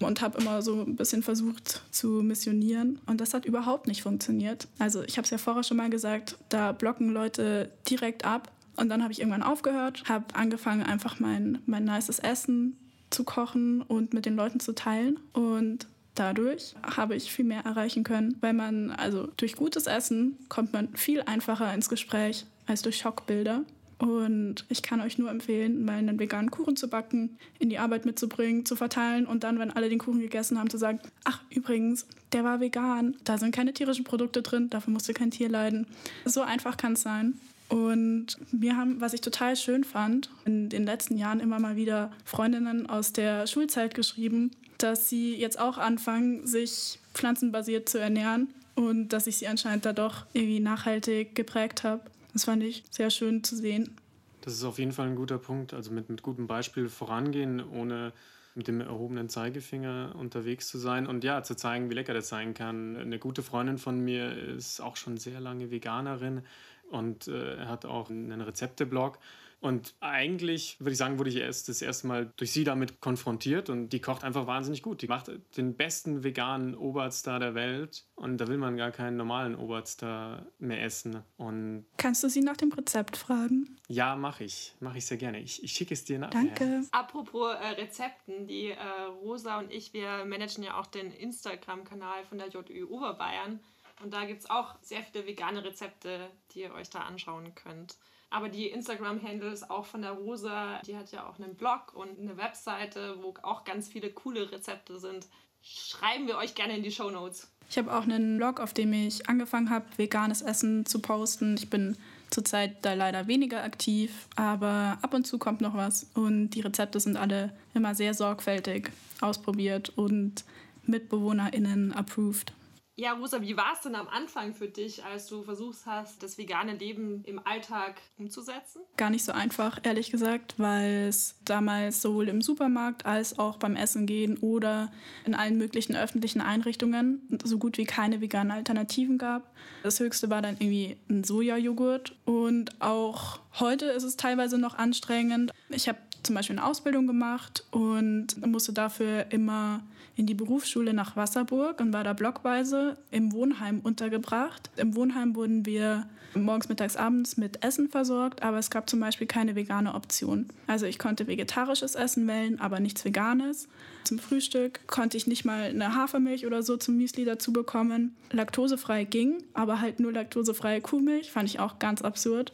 [0.00, 4.66] und habe immer so ein bisschen versucht zu missionieren und das hat überhaupt nicht funktioniert.
[4.80, 8.88] Also ich habe es ja vorher schon mal gesagt, da blocken Leute direkt ab und
[8.88, 12.76] dann habe ich irgendwann aufgehört, habe angefangen einfach mein, mein nices Essen
[13.10, 18.04] zu kochen und mit den Leuten zu teilen und dadurch habe ich viel mehr erreichen
[18.04, 22.98] können, weil man, also durch gutes Essen kommt man viel einfacher ins Gespräch als durch
[22.98, 23.62] Schockbilder.
[23.98, 28.06] Und ich kann euch nur empfehlen, mal einen veganen Kuchen zu backen, in die Arbeit
[28.06, 32.06] mitzubringen, zu verteilen und dann, wenn alle den Kuchen gegessen haben, zu sagen, ach übrigens,
[32.32, 35.86] der war vegan, da sind keine tierischen Produkte drin, dafür musste kein Tier leiden.
[36.24, 37.40] So einfach kann es sein.
[37.68, 42.10] Und wir haben, was ich total schön fand, in den letzten Jahren immer mal wieder
[42.24, 49.08] Freundinnen aus der Schulzeit geschrieben, dass sie jetzt auch anfangen, sich pflanzenbasiert zu ernähren und
[49.08, 52.02] dass ich sie anscheinend da doch irgendwie nachhaltig geprägt habe.
[52.32, 53.96] Das fand ich sehr schön zu sehen.
[54.42, 55.74] Das ist auf jeden Fall ein guter Punkt.
[55.74, 58.12] Also mit, mit gutem Beispiel vorangehen, ohne
[58.54, 62.54] mit dem erhobenen Zeigefinger unterwegs zu sein und ja, zu zeigen, wie lecker das sein
[62.54, 62.96] kann.
[62.96, 66.42] Eine gute Freundin von mir ist auch schon sehr lange Veganerin
[66.90, 69.18] und äh, hat auch einen Rezepteblog.
[69.60, 73.70] Und eigentlich, würde ich sagen, wurde ich erst das erste Mal durch sie damit konfrontiert
[73.70, 75.02] und die kocht einfach wahnsinnig gut.
[75.02, 79.56] Die macht den besten veganen Oberstar der Welt und da will man gar keinen normalen
[79.56, 81.24] Oberstar mehr essen.
[81.36, 83.76] Und Kannst du sie nach dem Rezept fragen?
[83.88, 84.74] Ja, mache ich.
[84.80, 85.40] Mache ich sehr gerne.
[85.40, 86.44] Ich, ich schicke es dir nachher.
[86.44, 86.84] Danke.
[86.92, 88.76] Apropos äh, Rezepten, die äh,
[89.22, 93.60] Rosa und ich, wir managen ja auch den Instagram-Kanal von der JÜ Oberbayern.
[94.02, 97.96] Und da gibt es auch sehr viele vegane Rezepte, die ihr euch da anschauen könnt.
[98.30, 102.36] Aber die Instagram-Handles auch von der Rosa, die hat ja auch einen Blog und eine
[102.36, 105.26] Webseite, wo auch ganz viele coole Rezepte sind.
[105.62, 107.50] Schreiben wir euch gerne in die Show Notes.
[107.70, 111.56] Ich habe auch einen Blog, auf dem ich angefangen habe, veganes Essen zu posten.
[111.56, 111.96] Ich bin
[112.30, 116.06] zurzeit da leider weniger aktiv, aber ab und zu kommt noch was.
[116.14, 120.44] Und die Rezepte sind alle immer sehr sorgfältig ausprobiert und
[120.86, 122.52] MitbewohnerInnen approved.
[123.00, 126.36] Ja, Rosa, wie war es denn am Anfang für dich, als du versucht hast, das
[126.36, 128.80] vegane Leben im Alltag umzusetzen?
[128.96, 133.76] Gar nicht so einfach, ehrlich gesagt, weil es damals sowohl im Supermarkt als auch beim
[133.76, 134.90] Essen gehen oder
[135.24, 139.54] in allen möglichen öffentlichen Einrichtungen so gut wie keine veganen Alternativen gab.
[139.84, 145.52] Das höchste war dann irgendwie ein Sojajoghurt und auch heute ist es teilweise noch anstrengend.
[145.68, 149.80] Ich habe zum Beispiel eine Ausbildung gemacht und musste dafür immer
[150.14, 154.68] in die Berufsschule nach Wasserburg und war da blockweise im Wohnheim untergebracht.
[154.76, 159.26] Im Wohnheim wurden wir morgens, mittags, abends mit Essen versorgt, aber es gab zum Beispiel
[159.26, 160.48] keine vegane Option.
[160.66, 163.68] Also ich konnte vegetarisches Essen wählen, aber nichts Veganes.
[164.04, 168.14] Zum Frühstück konnte ich nicht mal eine Hafermilch oder so zum Müsli dazu bekommen.
[168.32, 172.52] Laktosefrei ging, aber halt nur laktosefreie Kuhmilch, fand ich auch ganz absurd.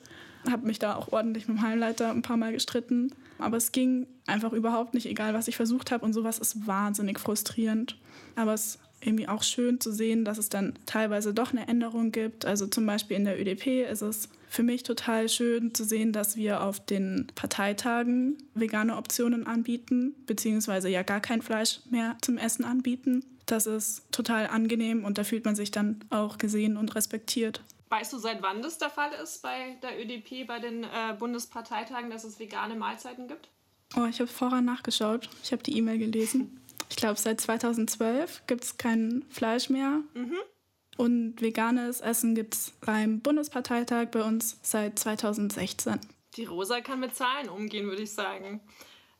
[0.48, 3.10] Habe mich da auch ordentlich mit dem Heimleiter ein paar Mal gestritten.
[3.44, 6.04] Aber es ging einfach überhaupt nicht, egal was ich versucht habe.
[6.04, 7.96] Und sowas ist wahnsinnig frustrierend.
[8.36, 12.10] Aber es ist irgendwie auch schön zu sehen, dass es dann teilweise doch eine Änderung
[12.10, 12.44] gibt.
[12.46, 16.36] Also zum Beispiel in der ÖDP ist es für mich total schön zu sehen, dass
[16.36, 22.64] wir auf den Parteitagen vegane Optionen anbieten, beziehungsweise ja gar kein Fleisch mehr zum Essen
[22.64, 23.24] anbieten.
[23.46, 27.62] Das ist total angenehm und da fühlt man sich dann auch gesehen und respektiert.
[27.94, 32.10] Weißt du, seit wann das der Fall ist bei der ÖDP, bei den äh, Bundesparteitagen,
[32.10, 33.48] dass es vegane Mahlzeiten gibt?
[33.96, 35.30] Oh, ich habe vorher nachgeschaut.
[35.44, 36.60] Ich habe die E-Mail gelesen.
[36.90, 40.00] Ich glaube, seit 2012 gibt es kein Fleisch mehr.
[40.14, 40.38] Mhm.
[40.96, 46.00] Und veganes Essen gibt es beim Bundesparteitag bei uns seit 2016.
[46.34, 48.60] Die Rosa kann mit Zahlen umgehen, würde ich sagen.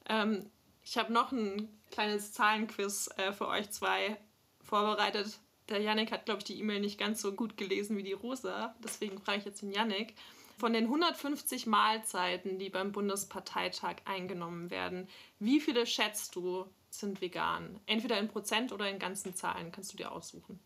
[0.09, 0.51] Ähm,
[0.83, 4.17] ich habe noch ein kleines Zahlenquiz äh, für euch zwei
[4.65, 5.39] vorbereitet.
[5.69, 8.75] Der Yannick hat, glaube ich, die E-Mail nicht ganz so gut gelesen wie die Rosa.
[8.85, 10.15] Deswegen frage ich jetzt den Yannick.
[10.59, 15.09] Von den 150 Mahlzeiten, die beim Bundesparteitag eingenommen werden,
[15.41, 17.81] wie viele schätzt du sind vegan?
[17.87, 20.61] Entweder in Prozent oder in ganzen Zahlen, kannst du dir aussuchen.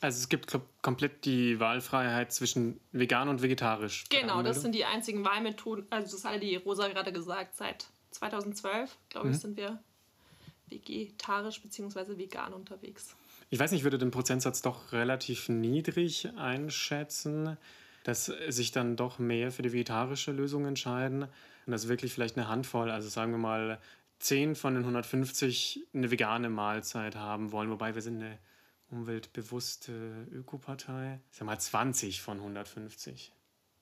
[0.00, 4.04] Also es gibt komplett die Wahlfreiheit zwischen vegan und vegetarisch.
[4.10, 5.86] Genau, das sind die einzigen Wahlmethoden.
[5.90, 7.56] Also das hatte die Rosa gerade gesagt.
[7.56, 9.40] Seit 2012, glaube ich, mhm.
[9.40, 9.82] sind wir
[10.68, 12.18] vegetarisch bzw.
[12.18, 13.16] vegan unterwegs.
[13.54, 17.56] Ich weiß nicht, ich würde den Prozentsatz doch relativ niedrig einschätzen,
[18.02, 22.48] dass sich dann doch mehr für die vegetarische Lösung entscheiden und dass wirklich vielleicht eine
[22.48, 23.80] Handvoll, also sagen wir mal
[24.18, 28.40] 10 von den 150 eine vegane Mahlzeit haben wollen, wobei wir sind eine
[28.90, 31.20] umweltbewusste Ökopartei.
[31.30, 33.30] Ich sag mal 20 von 150.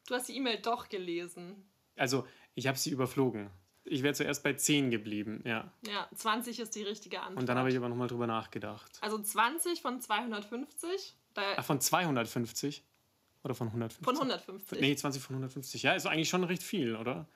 [0.06, 1.64] Du hast die E-Mail doch gelesen.
[1.96, 3.48] Also, ich habe sie überflogen.
[3.84, 5.72] Ich wäre zuerst bei 10 geblieben, ja.
[5.86, 7.40] Ja, 20 ist die richtige Antwort.
[7.40, 8.98] Und dann habe ich aber nochmal drüber nachgedacht.
[9.00, 11.14] Also 20 von 250.
[11.34, 12.84] Ach, von 250?
[13.44, 14.04] Oder von 150?
[14.04, 14.80] Von 150.
[14.80, 15.82] Nee, 20 von 150.
[15.82, 17.26] Ja, ist eigentlich schon recht viel, oder?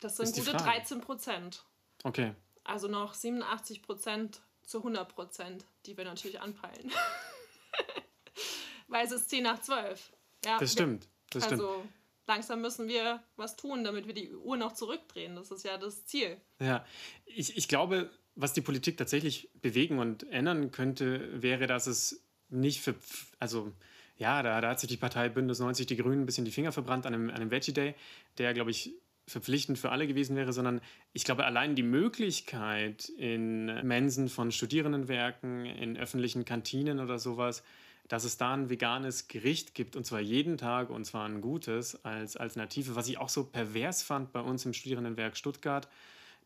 [0.00, 1.64] Das sind gute 13 Prozent.
[2.04, 2.34] Okay.
[2.64, 6.92] Also noch 87 Prozent zu 100 Prozent, die wir natürlich anpeilen.
[8.88, 10.12] Weil es ist 10 nach 12.
[10.44, 11.08] Ja, das stimmt.
[11.30, 11.92] Das also stimmt.
[12.26, 15.36] Langsam müssen wir was tun, damit wir die Uhr noch zurückdrehen.
[15.36, 16.36] Das ist ja das Ziel.
[16.60, 16.84] Ja,
[17.24, 22.80] ich, ich glaube, was die Politik tatsächlich bewegen und ändern könnte, wäre, dass es nicht
[22.80, 22.94] für,
[23.38, 23.72] also
[24.18, 26.72] ja, da, da hat sich die Partei Bündnis 90 Die Grünen ein bisschen die Finger
[26.72, 27.94] verbrannt an einem, an einem Veggie Day,
[28.38, 28.94] der, glaube ich,
[29.26, 30.80] verpflichtend für alle gewesen wäre, sondern
[31.12, 37.64] ich glaube, allein die Möglichkeit in Mensen von Studierendenwerken, in öffentlichen Kantinen oder sowas,
[38.08, 42.04] dass es da ein veganes Gericht gibt und zwar jeden Tag und zwar ein gutes
[42.04, 45.88] als Alternative, was ich auch so pervers fand bei uns im Studierendenwerk Stuttgart.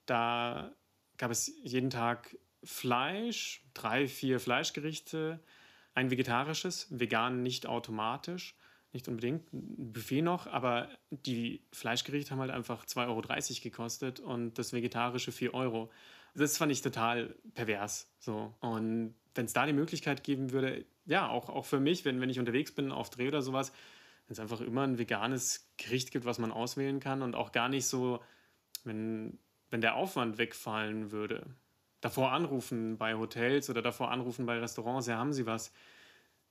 [0.06, 0.72] Da
[1.18, 5.40] gab es jeden Tag Fleisch, drei, vier Fleischgerichte,
[5.94, 8.54] ein vegetarisches, vegan nicht automatisch,
[8.92, 13.22] nicht unbedingt, ein Buffet noch, aber die Fleischgerichte haben halt einfach 2,30 Euro
[13.62, 15.90] gekostet und das vegetarische 4 Euro.
[16.34, 18.08] Das fand ich total pervers.
[18.18, 18.54] So.
[18.60, 22.30] Und wenn es da die Möglichkeit geben würde, ja, auch, auch für mich, wenn, wenn
[22.30, 23.72] ich unterwegs bin auf Dreh oder sowas,
[24.26, 27.68] wenn es einfach immer ein veganes Gericht gibt, was man auswählen kann und auch gar
[27.68, 28.22] nicht so,
[28.84, 29.36] wenn,
[29.70, 31.44] wenn der Aufwand wegfallen würde.
[32.00, 35.72] Davor anrufen bei Hotels oder davor anrufen bei Restaurants, ja, haben sie was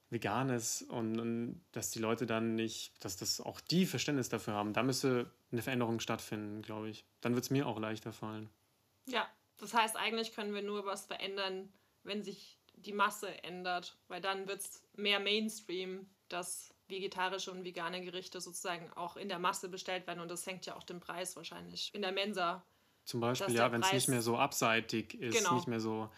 [0.09, 4.73] Veganes und, und dass die Leute dann nicht, dass das auch die Verständnis dafür haben.
[4.73, 7.05] Da müsste eine Veränderung stattfinden, glaube ich.
[7.21, 8.49] Dann wird es mir auch leichter fallen.
[9.05, 9.25] Ja,
[9.57, 11.71] das heißt, eigentlich können wir nur was verändern,
[12.03, 18.01] wenn sich die Masse ändert, weil dann wird es mehr Mainstream, dass vegetarische und vegane
[18.01, 21.35] Gerichte sozusagen auch in der Masse bestellt werden und das senkt ja auch den Preis
[21.35, 22.63] wahrscheinlich in der Mensa.
[23.05, 25.55] Zum Beispiel, ja, wenn es nicht mehr so abseitig ist, genau.
[25.55, 26.09] nicht mehr so,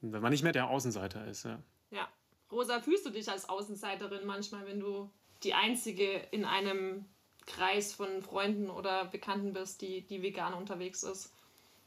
[0.00, 1.60] wenn man nicht mehr der Außenseiter ist, ja.
[1.90, 2.08] Ja.
[2.50, 5.10] Rosa, fühlst du dich als Außenseiterin manchmal, wenn du
[5.42, 7.04] die Einzige in einem
[7.46, 11.32] Kreis von Freunden oder Bekannten bist, die, die vegan unterwegs ist?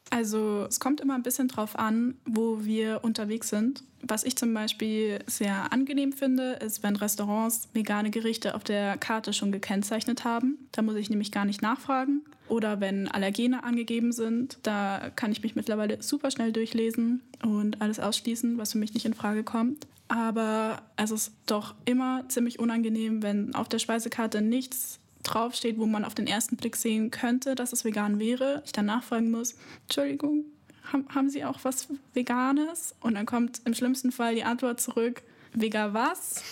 [0.09, 3.83] Also es kommt immer ein bisschen drauf an, wo wir unterwegs sind.
[4.01, 9.33] Was ich zum Beispiel sehr angenehm finde, ist, wenn Restaurants vegane Gerichte auf der Karte
[9.33, 10.57] schon gekennzeichnet haben.
[10.71, 12.21] Da muss ich nämlich gar nicht nachfragen.
[12.47, 17.99] Oder wenn Allergene angegeben sind, da kann ich mich mittlerweile super schnell durchlesen und alles
[17.99, 19.87] ausschließen, was für mich nicht in Frage kommt.
[20.07, 26.05] Aber es ist doch immer ziemlich unangenehm, wenn auf der Speisekarte nichts draufsteht, wo man
[26.05, 30.45] auf den ersten Blick sehen könnte, dass es vegan wäre, ich dann nachfragen muss, Entschuldigung,
[30.91, 32.95] haben, haben Sie auch was Veganes?
[33.01, 35.21] Und dann kommt im schlimmsten Fall die Antwort zurück,
[35.53, 36.43] Vega was?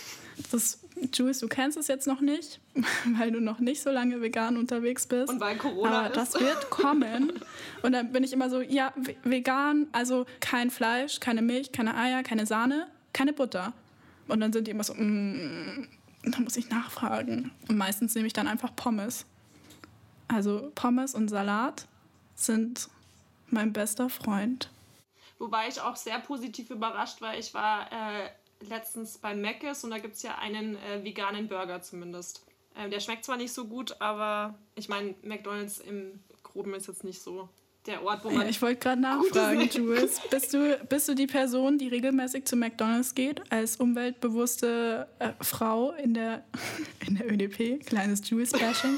[0.51, 0.79] Das,
[1.13, 2.59] Jules, du kennst es jetzt noch nicht,
[3.17, 5.29] weil du noch nicht so lange vegan unterwegs bist.
[5.29, 7.33] Und weil Corona Aber das wird kommen.
[7.83, 12.23] Und dann bin ich immer so, ja, vegan, also kein Fleisch, keine Milch, keine Eier,
[12.23, 13.73] keine Sahne, keine Butter.
[14.27, 15.87] Und dann sind die immer so, mm,
[16.31, 17.51] da muss ich nachfragen.
[17.67, 19.25] Und meistens nehme ich dann einfach Pommes.
[20.27, 21.87] Also Pommes und Salat
[22.35, 22.89] sind
[23.47, 24.69] mein bester Freund.
[25.37, 27.37] Wobei ich auch sehr positiv überrascht war.
[27.37, 28.29] Ich war äh,
[28.61, 32.45] letztens bei Mc's und da gibt es ja einen äh, veganen Burger zumindest.
[32.75, 37.03] Äh, der schmeckt zwar nicht so gut, aber ich meine, McDonalds im Groben ist jetzt
[37.03, 37.49] nicht so
[37.85, 38.41] der Ort, wo man.
[38.41, 40.21] Ja, ich wollte gerade nachfragen, Jules.
[40.29, 45.91] Bist du, bist du die Person, die regelmäßig zu McDonalds geht, als umweltbewusste äh, Frau
[45.91, 46.43] in der,
[47.07, 47.85] in der ÖDP?
[47.85, 48.97] Kleines Jules-Bashing.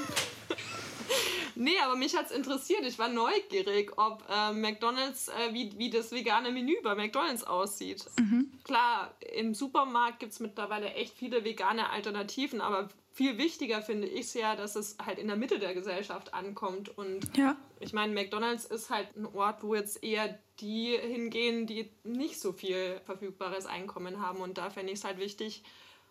[1.60, 2.84] Nee, aber mich hat es interessiert.
[2.84, 8.06] Ich war neugierig, ob äh, McDonalds, äh, wie, wie das vegane Menü bei McDonalds aussieht.
[8.20, 8.52] Mhm.
[8.63, 14.28] Klar, im Supermarkt gibt es mittlerweile echt viele vegane Alternativen, aber viel wichtiger finde ich
[14.28, 16.96] es ja, dass es halt in der Mitte der Gesellschaft ankommt.
[16.96, 17.56] Und ja.
[17.80, 22.54] ich meine, McDonalds ist halt ein Ort, wo jetzt eher die hingehen, die nicht so
[22.54, 24.39] viel verfügbares Einkommen haben.
[24.41, 25.63] Und da fände ich es halt wichtig.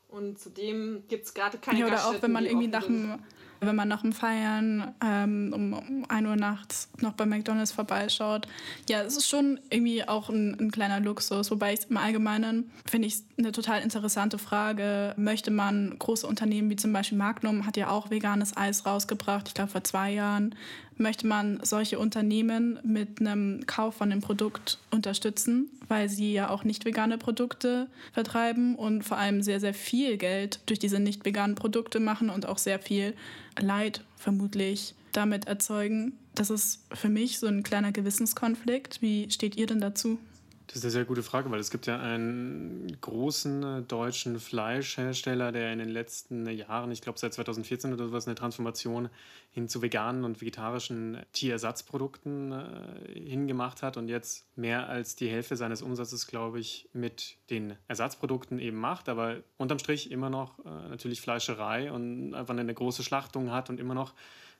[0.08, 3.20] Und zudem gibt es gerade keine Ja, oder auch wenn man irgendwie nach dem
[3.60, 8.46] wenn man nach dem Feiern ähm, um, um 1 Uhr nachts noch bei McDonalds vorbeischaut.
[8.88, 13.08] Ja, es ist schon irgendwie auch ein, ein kleiner Luxus, wobei ich im Allgemeinen finde
[13.08, 15.14] ich eine total interessante Frage.
[15.16, 19.54] Möchte man große Unternehmen wie zum Beispiel Magnum hat ja auch veganes Eis rausgebracht, ich
[19.54, 20.54] glaube vor zwei Jahren,
[20.98, 26.64] möchte man solche Unternehmen mit einem Kauf von dem Produkt unterstützen, weil sie ja auch
[26.64, 31.54] nicht vegane Produkte vertreiben und vor allem sehr, sehr viel Geld durch diese nicht veganen
[31.54, 33.14] Produkte machen und auch sehr viel
[33.58, 36.12] Leid vermutlich damit erzeugen.
[36.34, 39.00] Das ist für mich so ein kleiner Gewissenskonflikt.
[39.00, 40.18] Wie steht ihr denn dazu?
[40.66, 45.52] Das ist eine sehr gute Frage, weil es gibt ja einen großen äh, deutschen Fleischhersteller,
[45.52, 49.08] der in den letzten Jahren, ich glaube seit 2014 oder sowas, eine Transformation
[49.52, 55.56] hin zu veganen und vegetarischen Tierersatzprodukten äh, hingemacht hat und jetzt mehr als die Hälfte
[55.56, 60.88] seines Umsatzes, glaube ich, mit den Ersatzprodukten eben macht, aber unterm Strich immer noch äh,
[60.88, 64.14] natürlich Fleischerei und einfach eine große Schlachtung hat und immer noch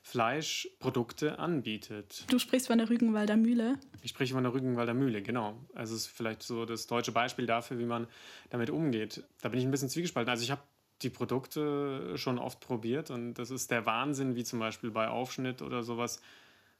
[0.07, 2.23] Fleischprodukte anbietet.
[2.29, 3.77] Du sprichst von der Rügenwalder Mühle?
[4.01, 5.57] Ich spreche von der Rügenwalder Mühle, genau.
[5.73, 8.07] Also es ist vielleicht so das deutsche Beispiel dafür, wie man
[8.49, 9.25] damit umgeht.
[9.41, 10.29] Da bin ich ein bisschen zwiegespalten.
[10.29, 10.61] Also ich habe
[11.01, 15.61] die Produkte schon oft probiert und das ist der Wahnsinn, wie zum Beispiel bei Aufschnitt
[15.61, 16.21] oder sowas,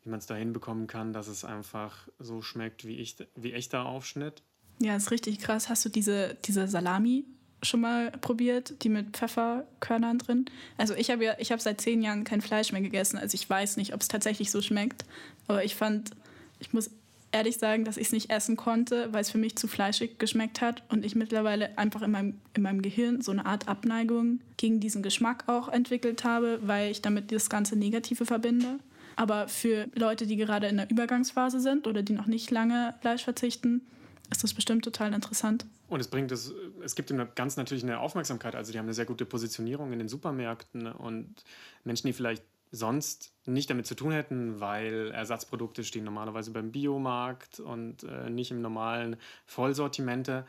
[0.04, 3.86] wie man es da hinbekommen kann, dass es einfach so schmeckt wie, ich, wie echter
[3.86, 4.42] Aufschnitt.
[4.80, 5.68] Ja, ist richtig krass.
[5.68, 7.26] Hast du diese, diese Salami
[7.63, 10.46] schon mal probiert, die mit Pfefferkörnern drin?
[10.78, 13.50] Also ich habe ja, ich habe seit zehn Jahren kein Fleisch mehr gegessen, also ich
[13.50, 15.06] weiß nicht, ob es tatsächlich so schmeckt.
[15.48, 16.12] Aber ich fand,
[16.60, 16.89] ich muss
[17.32, 20.62] ehrlich sagen, dass ich es nicht essen konnte, weil es für mich zu fleischig geschmeckt
[20.62, 24.80] hat und ich mittlerweile einfach in meinem, in meinem Gehirn so eine Art Abneigung gegen
[24.80, 28.80] diesen Geschmack auch entwickelt habe, weil ich damit das ganze Negative verbinde.
[29.15, 33.24] Aber für Leute, die gerade in der Übergangsphase sind oder die noch nicht lange Fleisch
[33.24, 33.82] verzichten,
[34.30, 35.66] ist das bestimmt total interessant.
[35.88, 38.56] Und es bringt es, es gibt ihm ganz natürlich eine Aufmerksamkeit.
[38.56, 41.44] Also die haben eine sehr gute Positionierung in den Supermärkten und
[41.84, 47.60] Menschen, die vielleicht sonst nicht damit zu tun hätten, weil Ersatzprodukte stehen normalerweise beim Biomarkt
[47.60, 50.46] und äh, nicht im normalen Vollsortimente.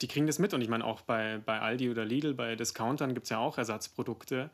[0.00, 3.14] Die kriegen das mit und ich meine auch bei, bei Aldi oder Lidl, bei Discountern
[3.14, 4.50] gibt es ja auch Ersatzprodukte.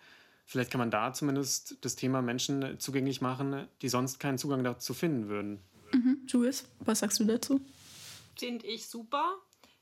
[0.47, 4.93] Vielleicht kann man da zumindest das Thema Menschen zugänglich machen, die sonst keinen Zugang dazu
[4.93, 5.61] finden würden.
[5.93, 6.19] Mhm.
[6.27, 7.61] Jules, was sagst du dazu?
[8.38, 9.37] Finde ich super.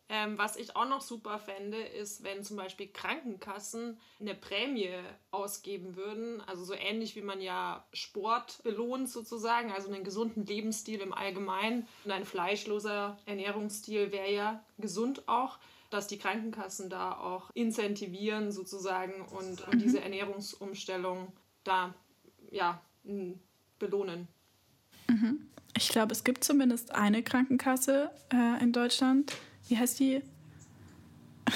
[0.08, 4.90] Ähm, was ich auch noch super fände, ist, wenn zum Beispiel Krankenkassen eine Prämie
[5.30, 6.42] ausgeben würden.
[6.42, 11.88] Also so ähnlich wie man ja Sport belohnt sozusagen, also einen gesunden Lebensstil im Allgemeinen.
[12.04, 15.58] Und ein fleischloser Ernährungsstil wäre ja gesund auch
[15.92, 20.04] dass die Krankenkassen da auch incentivieren sozusagen und, und diese mhm.
[20.04, 21.30] Ernährungsumstellung
[21.64, 21.94] da
[22.50, 22.80] ja,
[23.78, 24.26] belohnen.
[25.08, 25.51] Mhm.
[25.76, 29.32] Ich glaube, es gibt zumindest eine Krankenkasse äh, in Deutschland,
[29.68, 30.22] wie heißt die?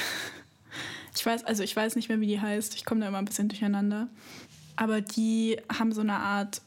[1.18, 2.74] Ich weiß, also ich weiß nicht mehr, wie die heißt.
[2.74, 4.08] Ich komme da immer ein bisschen durcheinander.
[4.76, 6.60] Aber die haben so eine Art,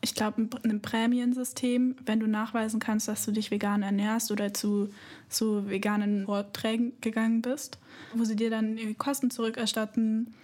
[0.00, 4.90] ich glaube, ein, Prämiensystem, wenn du nachweisen kannst, dass du dich vegan ernährst oder zu
[5.28, 7.78] so veganen Vorträgen gegangen bist,
[8.14, 10.34] wo sie dir dann Kosten zurückerstatten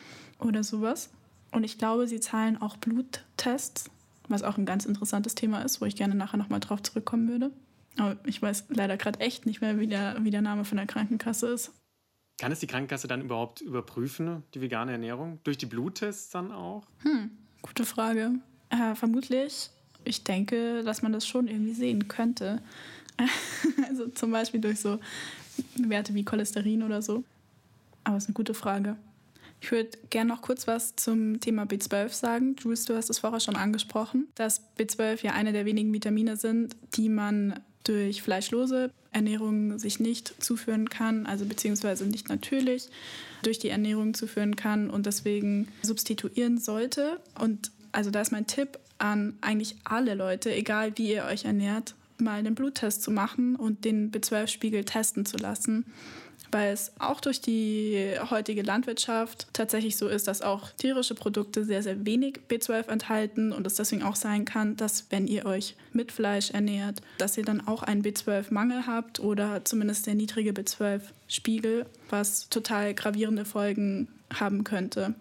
[0.40, 1.10] oder sowas.
[1.52, 3.90] Und ich glaube, sie zahlen auch Bluttests,
[4.28, 7.50] was auch ein ganz interessantes Thema ist, wo ich gerne nachher nochmal drauf zurückkommen würde.
[7.98, 10.86] Aber ich weiß leider gerade echt nicht mehr, wie der, wie der Name von der
[10.86, 11.72] Krankenkasse ist.
[12.38, 15.38] Kann es die Krankenkasse dann überhaupt überprüfen, die vegane Ernährung?
[15.44, 16.86] Durch die Bluttests dann auch?
[17.02, 17.30] Hm,
[17.62, 18.32] gute Frage.
[18.68, 19.70] Äh, vermutlich.
[20.04, 22.60] Ich denke, dass man das schon irgendwie sehen könnte.
[23.88, 24.98] also zum Beispiel durch so
[25.76, 27.24] Werte wie Cholesterin oder so.
[28.04, 28.96] Aber es ist eine gute Frage.
[29.60, 32.56] Ich würde gerne noch kurz was zum Thema B12 sagen.
[32.58, 36.76] Jules, du hast es vorher schon angesprochen, dass B12 ja eine der wenigen Vitamine sind,
[36.94, 42.88] die man durch fleischlose Ernährung sich nicht zuführen kann, also beziehungsweise nicht natürlich
[43.42, 47.20] durch die Ernährung zuführen kann und deswegen substituieren sollte.
[47.38, 51.94] Und also da ist mein Tipp an eigentlich alle Leute, egal wie ihr euch ernährt,
[52.18, 55.84] mal einen Bluttest zu machen und den B12-Spiegel testen zu lassen
[56.52, 61.82] weil es auch durch die heutige Landwirtschaft tatsächlich so ist, dass auch tierische Produkte sehr,
[61.82, 66.12] sehr wenig B12 enthalten und es deswegen auch sein kann, dass wenn ihr euch mit
[66.12, 72.48] Fleisch ernährt, dass ihr dann auch einen B12-Mangel habt oder zumindest der niedrige B12-Spiegel, was
[72.48, 75.14] total gravierende Folgen haben könnte.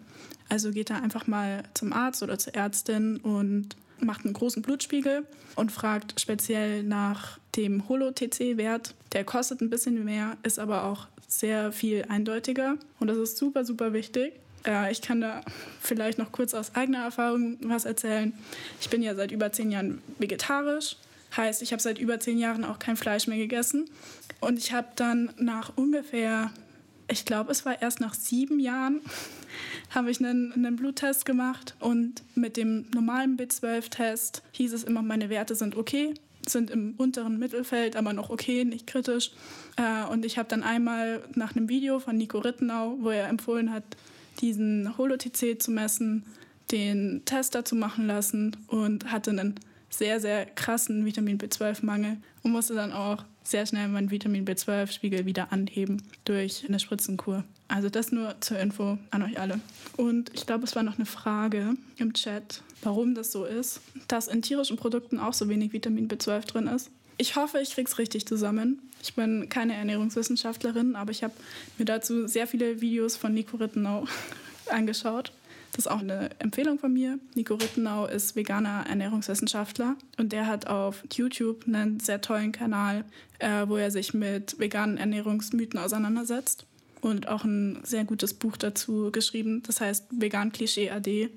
[0.49, 5.25] Also geht da einfach mal zum Arzt oder zur Ärztin und macht einen großen Blutspiegel
[5.55, 8.93] und fragt speziell nach dem Holo-TC-Wert.
[9.13, 11.07] Der kostet ein bisschen mehr, ist aber auch
[11.39, 14.33] sehr viel eindeutiger und das ist super, super wichtig.
[14.65, 15.41] Ja, ich kann da
[15.79, 18.33] vielleicht noch kurz aus eigener Erfahrung was erzählen.
[18.81, 20.97] Ich bin ja seit über zehn Jahren vegetarisch.
[21.37, 23.85] Heißt, ich habe seit über zehn Jahren auch kein Fleisch mehr gegessen.
[24.39, 26.51] Und ich habe dann nach ungefähr,
[27.07, 29.01] ich glaube, es war erst nach sieben Jahren,
[29.91, 31.75] habe ich einen, einen Bluttest gemacht.
[31.79, 36.15] Und mit dem normalen B12-Test hieß es immer, meine Werte sind okay
[36.49, 39.31] sind im unteren Mittelfeld, aber noch okay, nicht kritisch.
[39.77, 43.71] Äh, und ich habe dann einmal nach einem Video von Nico Rittenau, wo er empfohlen
[43.71, 43.83] hat,
[44.41, 46.23] diesen Holo-TC zu messen,
[46.71, 49.55] den Tester zu machen lassen und hatte einen
[49.89, 55.51] sehr, sehr krassen Vitamin B12-Mangel und musste dann auch sehr schnell meinen Vitamin B12-Spiegel wieder
[55.51, 57.43] anheben durch eine Spritzenkur.
[57.67, 59.59] Also das nur zur Info an euch alle.
[59.97, 64.27] Und ich glaube, es war noch eine Frage im Chat, warum das so ist, dass
[64.27, 66.91] in tierischen Produkten auch so wenig Vitamin B12 drin ist.
[67.17, 68.81] Ich hoffe, ich krieg's richtig zusammen.
[69.01, 71.33] Ich bin keine Ernährungswissenschaftlerin, aber ich habe
[71.77, 74.05] mir dazu sehr viele Videos von Nico Rittenau
[74.69, 75.31] angeschaut.
[75.75, 77.19] Das ist auch eine Empfehlung von mir.
[77.33, 83.03] Nico Rittenau ist veganer Ernährungswissenschaftler und der hat auf YouTube einen sehr tollen Kanal,
[83.39, 86.65] äh, wo er sich mit veganen Ernährungsmythen auseinandersetzt
[87.01, 89.63] und auch ein sehr gutes Buch dazu geschrieben.
[89.63, 91.29] Das heißt Vegan Klischee AD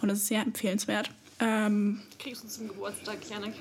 [0.00, 1.10] und das ist sehr empfehlenswert.
[1.38, 3.52] Ähm, Kriegst du zum Geburtstag, Janik?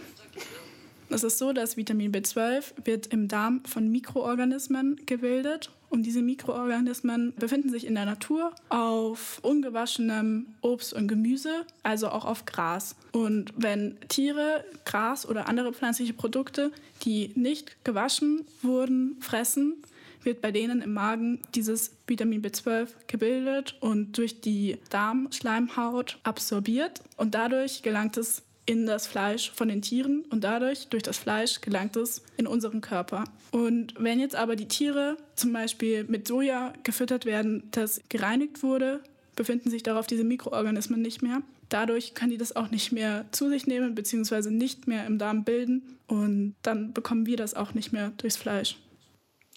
[1.14, 7.34] Es ist so, dass Vitamin B12 wird im Darm von Mikroorganismen gebildet und diese Mikroorganismen
[7.36, 12.96] befinden sich in der Natur auf ungewaschenem Obst und Gemüse, also auch auf Gras.
[13.12, 16.72] Und wenn Tiere Gras oder andere pflanzliche Produkte,
[17.04, 19.84] die nicht gewaschen wurden, fressen,
[20.24, 27.36] wird bei denen im Magen dieses Vitamin B12 gebildet und durch die Darmschleimhaut absorbiert und
[27.36, 31.98] dadurch gelangt es in das Fleisch von den Tieren und dadurch durch das Fleisch gelangt
[31.98, 33.26] es in unseren Körper.
[33.52, 39.02] Und wenn jetzt aber die Tiere zum Beispiel mit Soja gefüttert werden, das gereinigt wurde,
[39.36, 41.42] befinden sich darauf diese Mikroorganismen nicht mehr.
[41.68, 44.50] Dadurch können die das auch nicht mehr zu sich nehmen bzw.
[44.50, 48.78] nicht mehr im Darm bilden und dann bekommen wir das auch nicht mehr durchs Fleisch.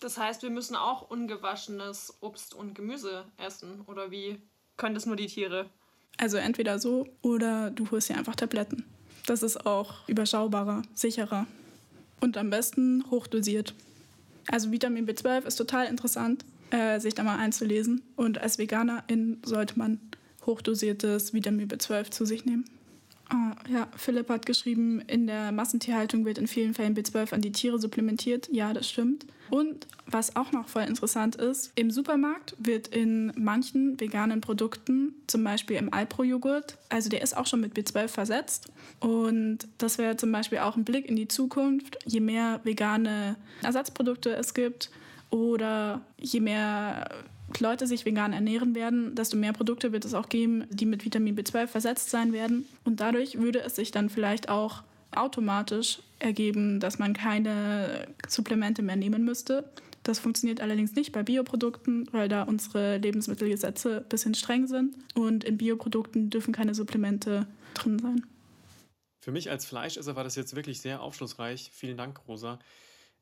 [0.01, 4.41] Das heißt, wir müssen auch ungewaschenes Obst und Gemüse essen oder wie
[4.77, 5.71] können das nur die Tiere?
[6.19, 8.85] Also entweder so oder du holst dir einfach Tabletten.
[9.27, 11.47] Das ist auch überschaubarer, sicherer
[12.21, 13.75] und am besten hochdosiert.
[14.49, 18.03] Also Vitamin B12 ist total interessant, äh, sich da mal einzulesen.
[18.17, 19.99] Und als Veganerin sollte man
[20.45, 22.65] hochdosiertes Vitamin B12 zu sich nehmen.
[23.31, 27.53] Ah, ja, Philipp hat geschrieben, in der Massentierhaltung wird in vielen Fällen B12 an die
[27.53, 28.49] Tiere supplementiert.
[28.53, 29.25] Ja, das stimmt.
[29.55, 35.45] Und was auch noch voll interessant ist, im Supermarkt wird in manchen veganen Produkten, zum
[35.45, 38.73] Beispiel im Alpro-Joghurt, also der ist auch schon mit B12 versetzt.
[38.99, 41.99] Und das wäre zum Beispiel auch ein Blick in die Zukunft.
[42.05, 44.91] Je mehr vegane Ersatzprodukte es gibt
[45.31, 47.09] oder je mehr
[47.61, 51.37] Leute sich vegan ernähren werden, desto mehr Produkte wird es auch geben, die mit Vitamin
[51.37, 52.67] B12 versetzt sein werden.
[52.83, 54.83] Und dadurch würde es sich dann vielleicht auch
[55.15, 59.71] automatisch ergeben, dass man keine Supplemente mehr nehmen müsste.
[60.03, 64.97] Das funktioniert allerdings nicht bei Bioprodukten, weil da unsere Lebensmittelgesetze ein bisschen streng sind.
[65.15, 68.27] Und in Bioprodukten dürfen keine Supplemente drin sein.
[69.21, 71.71] Für mich als Fleischesser war das jetzt wirklich sehr aufschlussreich.
[71.73, 72.59] Vielen Dank, Rosa.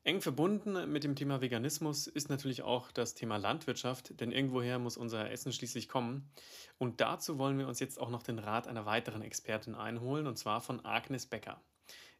[0.05, 4.97] Eng verbunden mit dem Thema Veganismus ist natürlich auch das Thema Landwirtschaft, denn irgendwoher muss
[4.97, 6.29] unser Essen schließlich kommen.
[6.77, 10.37] Und dazu wollen wir uns jetzt auch noch den Rat einer weiteren Expertin einholen, und
[10.37, 11.61] zwar von Agnes Becker.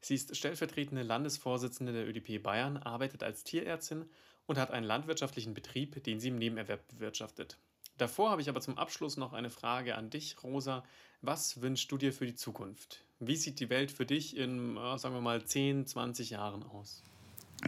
[0.03, 4.05] Sie ist stellvertretende Landesvorsitzende der ÖDP Bayern, arbeitet als Tierärztin
[4.47, 7.57] und hat einen landwirtschaftlichen Betrieb, den sie im Nebenerwerb bewirtschaftet.
[7.97, 10.83] Davor habe ich aber zum Abschluss noch eine Frage an dich, Rosa.
[11.21, 13.05] Was wünschst du dir für die Zukunft?
[13.19, 17.01] Wie sieht die Welt für dich in, sagen wir mal, 10, 20 Jahren aus?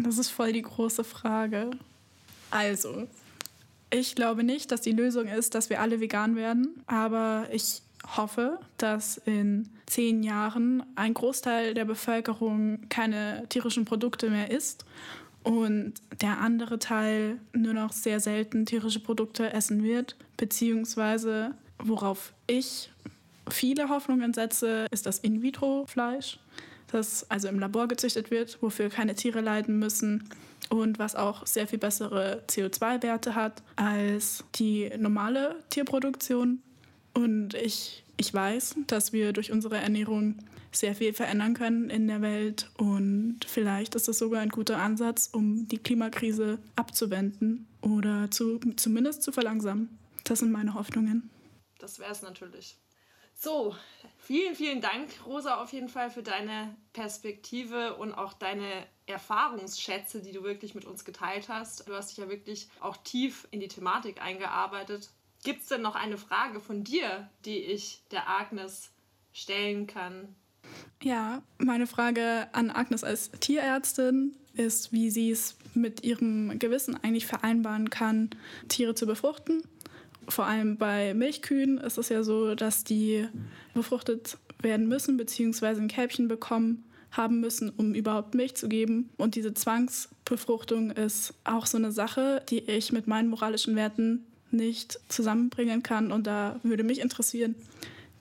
[0.03, 1.71] Das ist voll die große Frage.
[2.51, 3.07] Also,
[3.91, 7.81] ich glaube nicht, dass die Lösung ist, dass wir alle vegan werden, aber ich
[8.17, 14.85] hoffe, dass in zehn Jahren ein Großteil der Bevölkerung keine tierischen Produkte mehr isst
[15.43, 22.91] und der andere Teil nur noch sehr selten tierische Produkte essen wird, beziehungsweise worauf ich
[23.49, 26.39] viele Hoffnungen setze, ist das In-vitro-Fleisch
[26.95, 30.29] das also im Labor gezüchtet wird, wofür keine Tiere leiden müssen
[30.69, 36.61] und was auch sehr viel bessere CO2-Werte hat als die normale Tierproduktion.
[37.15, 40.37] Und ich, ich weiß, dass wir durch unsere Ernährung
[40.71, 45.29] sehr viel verändern können in der Welt und vielleicht ist das sogar ein guter Ansatz,
[45.31, 49.97] um die Klimakrise abzuwenden oder zu, zumindest zu verlangsamen.
[50.25, 51.29] Das sind meine Hoffnungen.
[51.79, 52.77] Das wäre es natürlich.
[53.37, 53.75] So,
[54.17, 60.31] vielen, vielen Dank, Rosa, auf jeden Fall für deine Perspektive und auch deine Erfahrungsschätze, die
[60.31, 61.87] du wirklich mit uns geteilt hast.
[61.87, 65.09] Du hast dich ja wirklich auch tief in die Thematik eingearbeitet.
[65.45, 68.91] Gibt es denn noch eine Frage von dir, die ich der Agnes
[69.31, 70.35] stellen kann?
[71.01, 77.25] Ja, meine Frage an Agnes als Tierärztin ist, wie sie es mit ihrem Gewissen eigentlich
[77.25, 78.31] vereinbaren kann,
[78.67, 79.61] Tiere zu befruchten
[80.27, 83.27] vor allem bei Milchkühen ist es ja so, dass die
[83.73, 89.09] befruchtet werden müssen, beziehungsweise ein Kälbchen bekommen haben müssen, um überhaupt Milch zu geben.
[89.17, 94.25] Und diese Zwangsbefruchtung ist auch so eine Sache, die ich mit meinen moralischen Werten
[94.55, 96.11] nicht zusammenbringen kann.
[96.11, 97.55] Und da würde mich interessieren,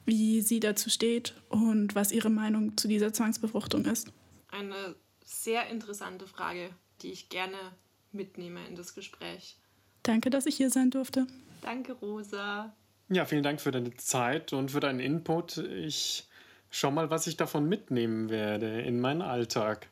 [0.06, 4.12] wie sie dazu steht und was ihre Meinung zu dieser Zwangsbefruchtung ist.
[4.50, 6.70] Eine sehr interessante Frage,
[7.02, 7.56] die ich gerne
[8.12, 9.56] mitnehme in das Gespräch.
[10.02, 11.26] Danke, dass ich hier sein durfte.
[11.62, 12.74] Danke, Rosa.
[13.08, 15.58] Ja, vielen Dank für deine Zeit und für deinen Input.
[15.58, 16.28] Ich
[16.70, 19.88] schau mal, was ich davon mitnehmen werde in meinen Alltag.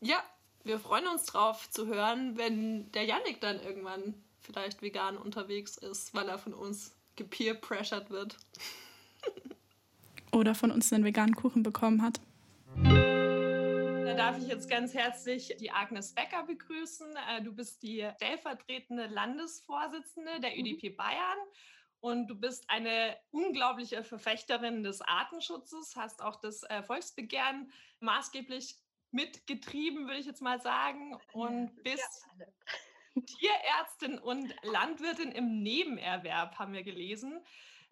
[0.00, 0.22] Ja,
[0.64, 4.14] wir freuen uns drauf zu hören, wenn der Yannick dann irgendwann
[4.44, 8.36] vielleicht vegan unterwegs ist, weil er von uns gepeer-pressured wird.
[10.32, 12.20] Oder von uns einen veganen Kuchen bekommen hat.
[12.76, 17.14] Da darf ich jetzt ganz herzlich die Agnes Becker begrüßen.
[17.28, 20.66] Äh, du bist die stellvertretende Landesvorsitzende der mhm.
[20.66, 21.38] ÜDP Bayern
[22.00, 28.76] und du bist eine unglaubliche Verfechterin des Artenschutzes, hast auch das äh, Volksbegehren maßgeblich
[29.10, 32.26] mitgetrieben, würde ich jetzt mal sagen, und bist
[33.14, 37.44] Tierärztin und Landwirtin im Nebenerwerb, haben wir gelesen.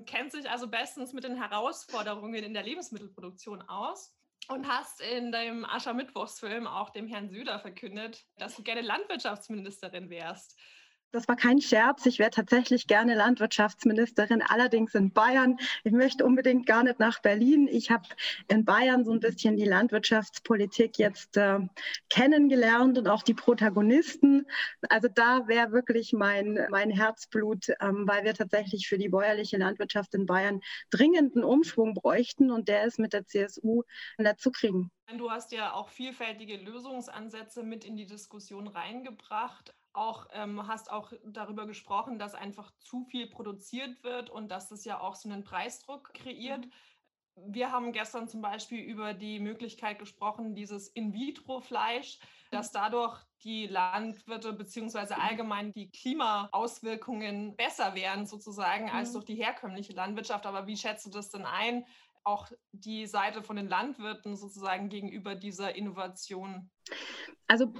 [0.06, 4.14] Kennt sich also bestens mit den Herausforderungen in der Lebensmittelproduktion aus
[4.48, 10.58] und hast in deinem Aschermittwochsfilm auch dem Herrn Söder verkündet, dass du gerne Landwirtschaftsministerin wärst.
[11.12, 12.06] Das war kein Scherz.
[12.06, 15.58] Ich wäre tatsächlich gerne Landwirtschaftsministerin, allerdings in Bayern.
[15.84, 17.68] Ich möchte unbedingt gar nicht nach Berlin.
[17.70, 18.08] Ich habe
[18.48, 21.58] in Bayern so ein bisschen die Landwirtschaftspolitik jetzt äh,
[22.08, 24.46] kennengelernt und auch die Protagonisten.
[24.88, 30.14] Also da wäre wirklich mein, mein Herzblut, ähm, weil wir tatsächlich für die bäuerliche Landwirtschaft
[30.14, 33.82] in Bayern dringenden Umschwung bräuchten und der ist mit der CSU
[34.16, 34.90] nicht zu kriegen.
[35.18, 41.12] Du hast ja auch vielfältige Lösungsansätze mit in die Diskussion reingebracht auch ähm, hast auch
[41.24, 45.44] darüber gesprochen, dass einfach zu viel produziert wird und dass es ja auch so einen
[45.44, 46.66] Preisdruck kreiert.
[46.66, 46.72] Mhm.
[47.34, 52.18] Wir haben gestern zum Beispiel über die Möglichkeit gesprochen, dieses In-vitro-Fleisch,
[52.50, 52.78] dass mhm.
[52.78, 55.20] dadurch die Landwirte beziehungsweise mhm.
[55.20, 59.12] allgemein die Klimaauswirkungen besser wären sozusagen als mhm.
[59.14, 60.46] durch die herkömmliche Landwirtschaft.
[60.46, 61.86] Aber wie schätzt du das denn ein?
[62.24, 66.70] Auch die Seite von den Landwirten sozusagen gegenüber dieser Innovation?
[67.48, 67.72] Also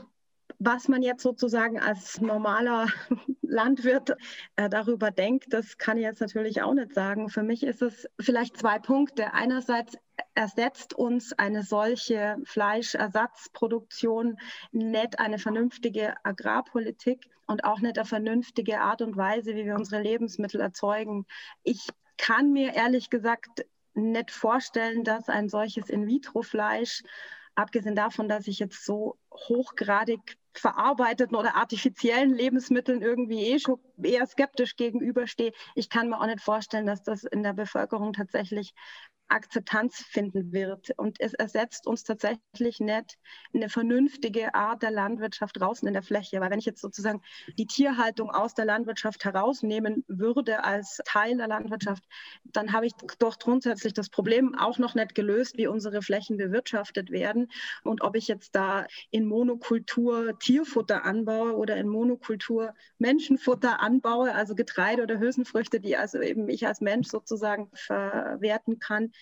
[0.65, 2.87] was man jetzt sozusagen als normaler
[3.43, 4.15] Landwirt
[4.57, 7.29] äh, darüber denkt, das kann ich jetzt natürlich auch nicht sagen.
[7.29, 9.35] Für mich ist es vielleicht zwei Punkte.
[9.35, 9.97] Einerseits
[10.35, 14.39] ersetzt uns eine solche Fleischersatzproduktion
[14.71, 20.01] nicht eine vernünftige Agrarpolitik und auch nicht eine vernünftige Art und Weise, wie wir unsere
[20.01, 21.27] Lebensmittel erzeugen.
[21.65, 21.89] Ich
[22.19, 27.03] kann mir ehrlich gesagt nicht vorstellen, dass ein solches In-vitro-Fleisch
[27.55, 34.26] abgesehen davon, dass ich jetzt so hochgradig verarbeiteten oder artifiziellen Lebensmitteln irgendwie eh schon eher
[34.26, 35.53] skeptisch gegenüberstehe.
[35.74, 38.74] Ich kann mir auch nicht vorstellen, dass das in der Bevölkerung tatsächlich
[39.33, 40.91] Akzeptanz finden wird.
[40.97, 43.18] Und es ersetzt uns tatsächlich nicht
[43.55, 46.41] eine vernünftige Art der Landwirtschaft draußen in der Fläche.
[46.41, 47.22] Weil wenn ich jetzt sozusagen
[47.59, 52.05] die Tierhaltung aus der Landwirtschaft herausnehmen würde als Teil der Landwirtschaft,
[52.45, 57.11] dann habe ich doch grundsätzlich das Problem auch noch nicht gelöst, wie unsere Flächen bewirtschaftet
[57.11, 57.49] werden
[57.85, 64.55] und ob ich jetzt da in Monokultur Tierfutter anbaue oder in Monokultur Menschenfutter anbaue, also
[64.55, 69.12] Getreide oder Hülsenfrüchte, die also eben ich als Mensch sozusagen verwerten kann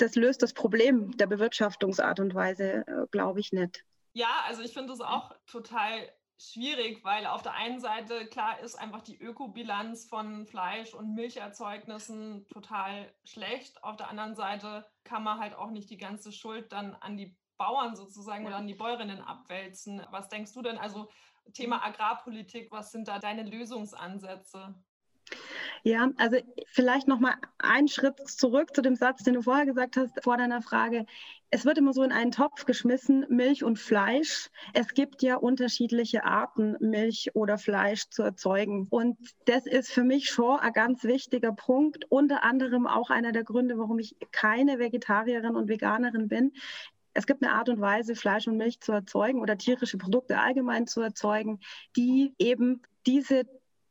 [0.00, 3.84] das löst das Problem der Bewirtschaftungsart und Weise, äh, glaube ich, nicht.
[4.12, 8.74] Ja, also ich finde es auch total schwierig, weil auf der einen Seite klar ist
[8.74, 13.84] einfach die Ökobilanz von Fleisch und Milcherzeugnissen total schlecht.
[13.84, 17.36] Auf der anderen Seite kann man halt auch nicht die ganze Schuld dann an die
[17.58, 20.02] Bauern sozusagen oder an die Bäuerinnen abwälzen.
[20.10, 20.78] Was denkst du denn?
[20.78, 21.10] Also
[21.52, 24.74] Thema Agrarpolitik, was sind da deine Lösungsansätze?
[25.82, 29.96] Ja, also vielleicht noch mal einen Schritt zurück zu dem Satz, den du vorher gesagt
[29.96, 31.06] hast, vor deiner Frage.
[31.50, 34.50] Es wird immer so in einen Topf geschmissen, Milch und Fleisch.
[34.74, 38.86] Es gibt ja unterschiedliche Arten, Milch oder Fleisch zu erzeugen.
[38.90, 39.16] Und
[39.46, 43.78] das ist für mich schon ein ganz wichtiger Punkt, unter anderem auch einer der Gründe,
[43.78, 46.52] warum ich keine Vegetarierin und Veganerin bin
[47.12, 50.86] es gibt eine Art und Weise, Fleisch und Milch zu erzeugen oder tierische Produkte allgemein
[50.86, 51.58] zu erzeugen,
[51.96, 53.44] die eben diese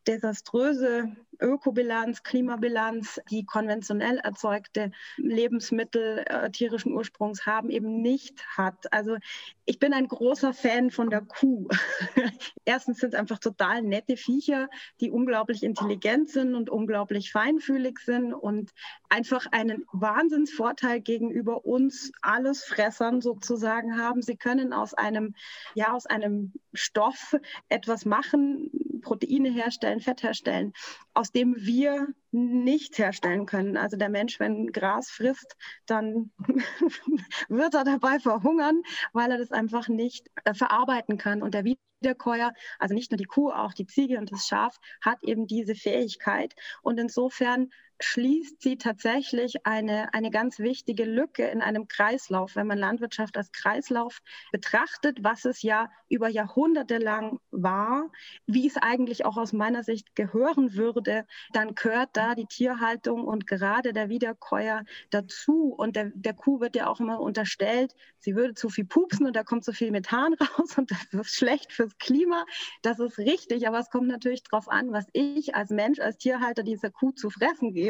[0.07, 8.91] desaströse Ökobilanz, Klimabilanz, die konventionell erzeugte Lebensmittel äh, tierischen Ursprungs haben, eben nicht hat.
[8.91, 9.17] Also
[9.65, 11.67] ich bin ein großer Fan von der Kuh.
[12.65, 14.67] Erstens sind es einfach total nette Viecher,
[14.99, 18.71] die unglaublich intelligent sind und unglaublich feinfühlig sind und
[19.09, 24.21] einfach einen Wahnsinnsvorteil gegenüber uns alles Fressern sozusagen haben.
[24.21, 25.35] Sie können aus einem,
[25.73, 27.35] ja, aus einem Stoff
[27.69, 28.69] etwas machen,
[29.01, 30.73] Proteine herstellen, Fett herstellen,
[31.13, 33.77] aus dem wir nicht herstellen können.
[33.77, 35.55] Also der Mensch, wenn Gras frisst,
[35.85, 36.31] dann
[37.49, 38.81] wird er dabei verhungern,
[39.13, 41.41] weil er das einfach nicht äh, verarbeiten kann.
[41.41, 45.23] Und der Wiederkäuer, also nicht nur die Kuh, auch die Ziege und das Schaf, hat
[45.23, 46.53] eben diese Fähigkeit.
[46.81, 52.55] Und insofern schließt sie tatsächlich eine, eine ganz wichtige Lücke in einem Kreislauf.
[52.55, 54.19] Wenn man Landwirtschaft als Kreislauf
[54.51, 58.09] betrachtet, was es ja über Jahrhunderte lang war,
[58.45, 63.45] wie es eigentlich auch aus meiner Sicht gehören würde, dann gehört da die Tierhaltung und
[63.45, 65.73] gerade der Wiederkäuer dazu.
[65.77, 69.35] Und der, der Kuh wird ja auch immer unterstellt, sie würde zu viel pupsen und
[69.35, 72.45] da kommt zu viel Methan raus und das ist schlecht für fürs Klima.
[72.81, 76.63] Das ist richtig, aber es kommt natürlich darauf an, was ich als Mensch, als Tierhalter
[76.63, 77.88] dieser Kuh zu fressen gebe.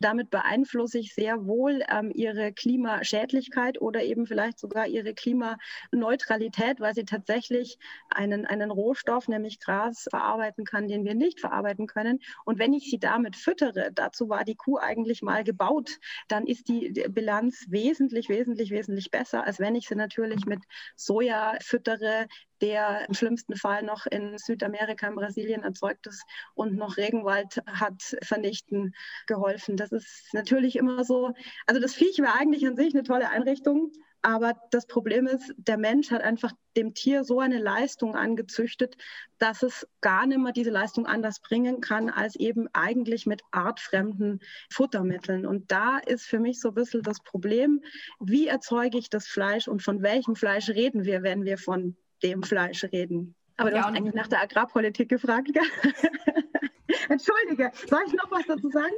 [0.00, 6.94] Damit beeinflusse ich sehr wohl ähm, ihre Klimaschädlichkeit oder eben vielleicht sogar ihre Klimaneutralität, weil
[6.94, 7.78] sie tatsächlich
[8.10, 12.20] einen, einen Rohstoff, nämlich Gras, verarbeiten kann, den wir nicht verarbeiten können.
[12.44, 16.68] Und wenn ich sie damit füttere, dazu war die Kuh eigentlich mal gebaut, dann ist
[16.68, 20.60] die Bilanz wesentlich, wesentlich, wesentlich besser, als wenn ich sie natürlich mit
[20.96, 22.26] Soja füttere,
[22.62, 28.16] der im schlimmsten Fall noch in Südamerika, in Brasilien erzeugt ist und noch Regenwald hat
[28.22, 28.94] vernichten
[29.26, 29.76] geholfen.
[29.76, 31.32] Das ist natürlich immer so.
[31.66, 33.92] Also das Viech war eigentlich an sich eine tolle Einrichtung,
[34.22, 38.96] aber das Problem ist, der Mensch hat einfach dem Tier so eine Leistung angezüchtet,
[39.38, 44.40] dass es gar nicht mehr diese Leistung anders bringen kann, als eben eigentlich mit artfremden
[44.70, 45.44] Futtermitteln.
[45.44, 47.82] Und da ist für mich so ein bisschen das Problem,
[48.20, 52.42] wie erzeuge ich das Fleisch und von welchem Fleisch reden wir, wenn wir von dem
[52.42, 53.34] Fleisch reden.
[53.56, 55.50] Aber du ja, hast eigentlich nach der Agrarpolitik gefragt.
[57.08, 58.94] Entschuldige, soll ich noch was dazu sagen?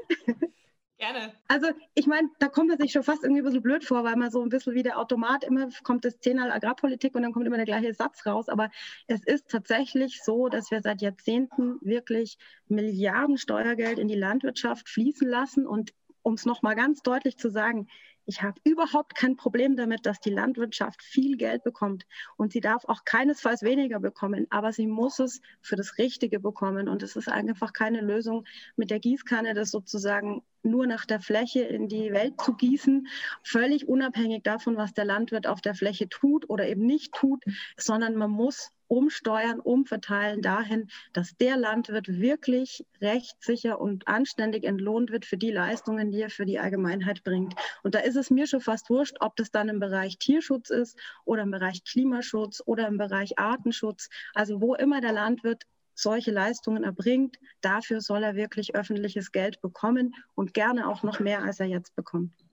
[0.99, 1.33] Gerne.
[1.49, 4.15] Also ich meine, da kommt man sich schon fast irgendwie ein bisschen blöd vor, weil
[4.15, 7.47] man so ein bisschen wie der Automat immer kommt das zehnmal Agrarpolitik und dann kommt
[7.47, 8.49] immer der gleiche Satz raus.
[8.49, 8.71] Aber
[9.09, 15.29] es ist tatsächlich so, dass wir seit Jahrzehnten wirklich Milliarden Steuergeld in die Landwirtschaft fließen
[15.29, 15.67] lassen.
[15.67, 17.89] Und um es nochmal ganz deutlich zu sagen,
[18.27, 22.07] ich habe überhaupt kein Problem damit, dass die Landwirtschaft viel Geld bekommt.
[22.37, 26.89] Und sie darf auch keinesfalls weniger bekommen, aber sie muss es für das Richtige bekommen.
[26.89, 28.45] Und es ist einfach keine Lösung
[28.77, 33.07] mit der Gießkanne, das sozusagen nur nach der Fläche in die Welt zu gießen,
[33.43, 37.45] völlig unabhängig davon, was der Landwirt auf der Fläche tut oder eben nicht tut,
[37.77, 45.25] sondern man muss umsteuern, umverteilen dahin, dass der Landwirt wirklich rechtssicher und anständig entlohnt wird
[45.25, 47.55] für die Leistungen, die er für die Allgemeinheit bringt.
[47.83, 50.99] Und da ist es mir schon fast wurscht, ob das dann im Bereich Tierschutz ist
[51.25, 54.09] oder im Bereich Klimaschutz oder im Bereich Artenschutz.
[54.35, 55.65] Also wo immer der Landwirt
[55.95, 61.43] solche Leistungen erbringt, dafür soll er wirklich öffentliches Geld bekommen und gerne auch noch mehr,
[61.43, 62.44] als er jetzt bekommt.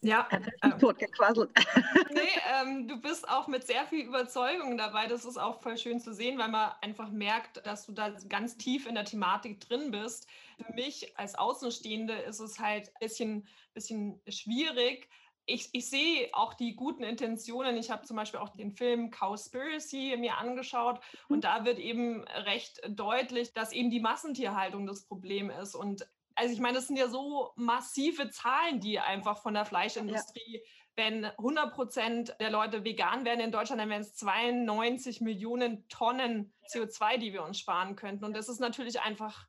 [0.00, 0.28] Ja.
[0.62, 1.50] Ähm, totgequasselt.
[2.12, 2.20] nee,
[2.60, 5.06] ähm, du bist auch mit sehr viel Überzeugung dabei.
[5.06, 8.56] Das ist auch voll schön zu sehen, weil man einfach merkt, dass du da ganz
[8.56, 10.28] tief in der Thematik drin bist.
[10.64, 15.08] Für mich als Außenstehende ist es halt ein bisschen, bisschen schwierig.
[15.46, 17.76] Ich, ich sehe auch die guten Intentionen.
[17.76, 21.40] Ich habe zum Beispiel auch den Film Cowspiracy mir angeschaut und mhm.
[21.40, 26.06] da wird eben recht deutlich, dass eben die Massentierhaltung das Problem ist und
[26.38, 30.60] also ich meine, das sind ja so massive Zahlen, die einfach von der Fleischindustrie, ja.
[30.94, 36.54] wenn 100 Prozent der Leute vegan werden in Deutschland, dann wären es 92 Millionen Tonnen
[36.72, 38.24] CO2, die wir uns sparen könnten.
[38.24, 39.48] Und das ist natürlich einfach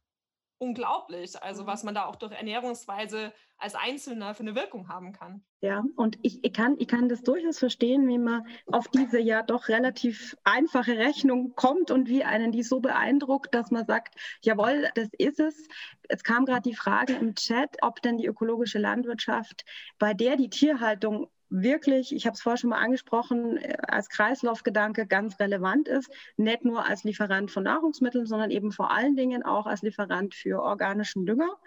[0.59, 1.67] unglaublich, also mhm.
[1.67, 5.43] was man da auch durch Ernährungsweise als Einzelner für eine Wirkung haben kann.
[5.61, 9.41] Ja, und ich, ich, kann, ich kann das durchaus verstehen, wie man auf diese ja
[9.43, 14.89] doch relativ einfache Rechnung kommt und wie einen die so beeindruckt, dass man sagt, jawohl,
[14.95, 15.67] das ist es.
[16.07, 19.65] Es kam gerade die Frage im Chat, ob denn die ökologische Landwirtschaft,
[19.97, 25.07] bei der die Tierhaltung wirklich, ich habe es vorher schon mal angesprochen, äh, als Kreislaufgedanke
[25.07, 29.65] ganz relevant ist, nicht nur als Lieferant von Nahrungsmitteln, sondern eben vor allen Dingen auch
[29.65, 31.57] als Lieferant für organischen Dünger.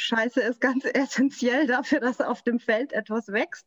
[0.00, 3.66] Scheiße ist ganz essentiell dafür, dass auf dem Feld etwas wächst.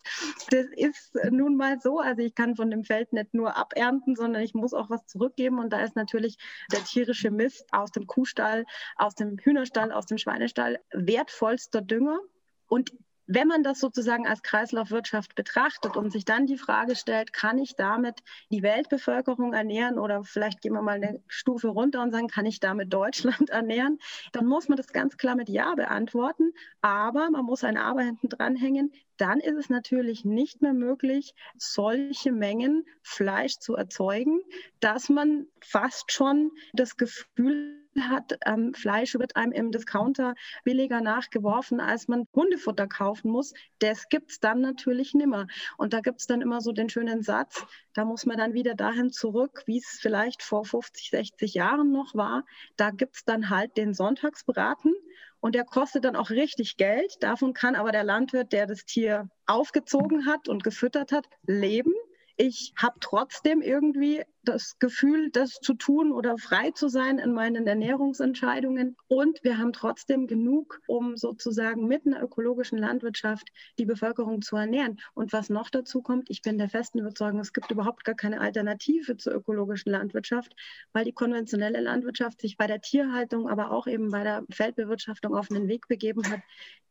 [0.50, 2.00] Das ist nun mal so.
[2.00, 5.60] Also ich kann von dem Feld nicht nur abernten, sondern ich muss auch was zurückgeben.
[5.60, 6.38] Und da ist natürlich
[6.72, 8.66] der tierische Mist aus dem Kuhstall,
[8.96, 12.20] aus dem Hühnerstall, aus dem Schweinestall wertvollster Dünger.
[12.68, 12.94] Und
[13.28, 17.76] wenn man das sozusagen als Kreislaufwirtschaft betrachtet und sich dann die Frage stellt, kann ich
[17.76, 22.46] damit die Weltbevölkerung ernähren oder vielleicht gehen wir mal eine Stufe runter und sagen, kann
[22.46, 24.00] ich damit Deutschland ernähren,
[24.32, 26.54] dann muss man das ganz klar mit Ja beantworten.
[26.82, 28.92] Aber man muss ein Aber hinten dranhängen.
[29.18, 34.42] Dann ist es natürlich nicht mehr möglich, solche Mengen Fleisch zu erzeugen,
[34.80, 40.34] dass man fast schon das Gefühl hat, ähm, Fleisch wird einem im Discounter
[40.64, 43.54] billiger nachgeworfen, als man Hundefutter kaufen muss.
[43.80, 45.48] Das gibt es dann natürlich nimmer.
[45.78, 48.76] Und da gibt es dann immer so den schönen Satz, da muss man dann wieder
[48.76, 52.46] dahin zurück, wie es vielleicht vor 50, 60 Jahren noch war.
[52.78, 54.94] Da gibt es dann halt den Sonntagsbraten
[55.42, 57.18] und der kostet dann auch richtig Geld.
[57.20, 61.94] Davon kann aber der Landwirt, der das Tier aufgezogen hat und gefüttert hat, leben
[62.38, 67.68] ich habe trotzdem irgendwie das Gefühl, das zu tun oder frei zu sein in meinen
[67.68, 68.98] Ernährungsentscheidungen.
[69.08, 75.00] Und wir haben trotzdem genug, um sozusagen mit einer ökologischen Landwirtschaft die Bevölkerung zu ernähren.
[75.14, 78.42] Und was noch dazu kommt, ich bin der festen Überzeugung, es gibt überhaupt gar keine
[78.42, 80.56] Alternative zur ökologischen Landwirtschaft,
[80.92, 85.52] weil die konventionelle Landwirtschaft sich bei der Tierhaltung, aber auch eben bei der Feldbewirtschaftung auf
[85.52, 86.42] einen Weg begeben hat,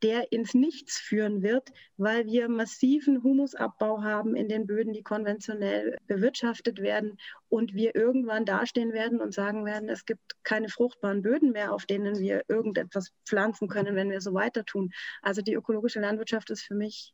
[0.02, 5.98] der ins Nichts führen wird, weil wir massiven Humusabbau haben in den Böden, die konventionell
[6.06, 7.18] bewirtschaftet werden
[7.50, 11.84] und wir irgendwann dastehen werden und sagen werden, es gibt keine fruchtbaren Böden mehr, auf
[11.84, 14.92] denen wir irgendetwas pflanzen können, wenn wir so weiter tun.
[15.20, 17.12] Also die ökologische Landwirtschaft ist für mich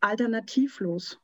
[0.00, 1.18] alternativlos.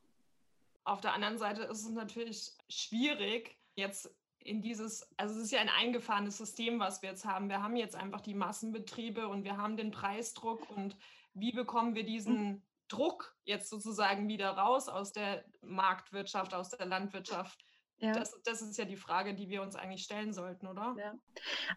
[0.83, 5.61] Auf der anderen Seite ist es natürlich schwierig, jetzt in dieses, also es ist ja
[5.61, 7.47] ein eingefahrenes System, was wir jetzt haben.
[7.47, 10.97] Wir haben jetzt einfach die Massenbetriebe und wir haben den Preisdruck und
[11.33, 17.63] wie bekommen wir diesen Druck jetzt sozusagen wieder raus aus der Marktwirtschaft, aus der Landwirtschaft?
[18.03, 18.11] Ja.
[18.11, 20.93] Das, das, ist ja die Frage, die wir uns eigentlich stellen sollten, oder?
[20.99, 21.13] Ja.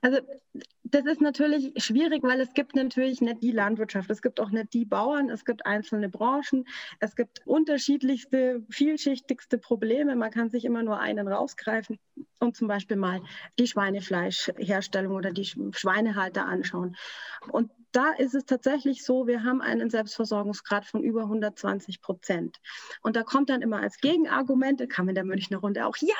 [0.02, 0.18] Also
[0.82, 4.74] das ist natürlich schwierig, weil es gibt natürlich nicht die Landwirtschaft, es gibt auch nicht
[4.74, 6.66] die Bauern, es gibt einzelne Branchen,
[6.98, 10.16] es gibt unterschiedlichste, vielschichtigste Probleme.
[10.16, 11.96] Man kann sich immer nur einen rausgreifen
[12.40, 13.22] und zum Beispiel mal
[13.60, 16.96] die Schweinefleischherstellung oder die Schweinehalter anschauen.
[17.52, 22.58] Und da ist es tatsächlich so, wir haben einen Selbstversorgungsgrad von über 120 Prozent.
[23.00, 26.14] Und da kommt dann immer als Gegenargument, da kam in der Münchner Runde auch, ja,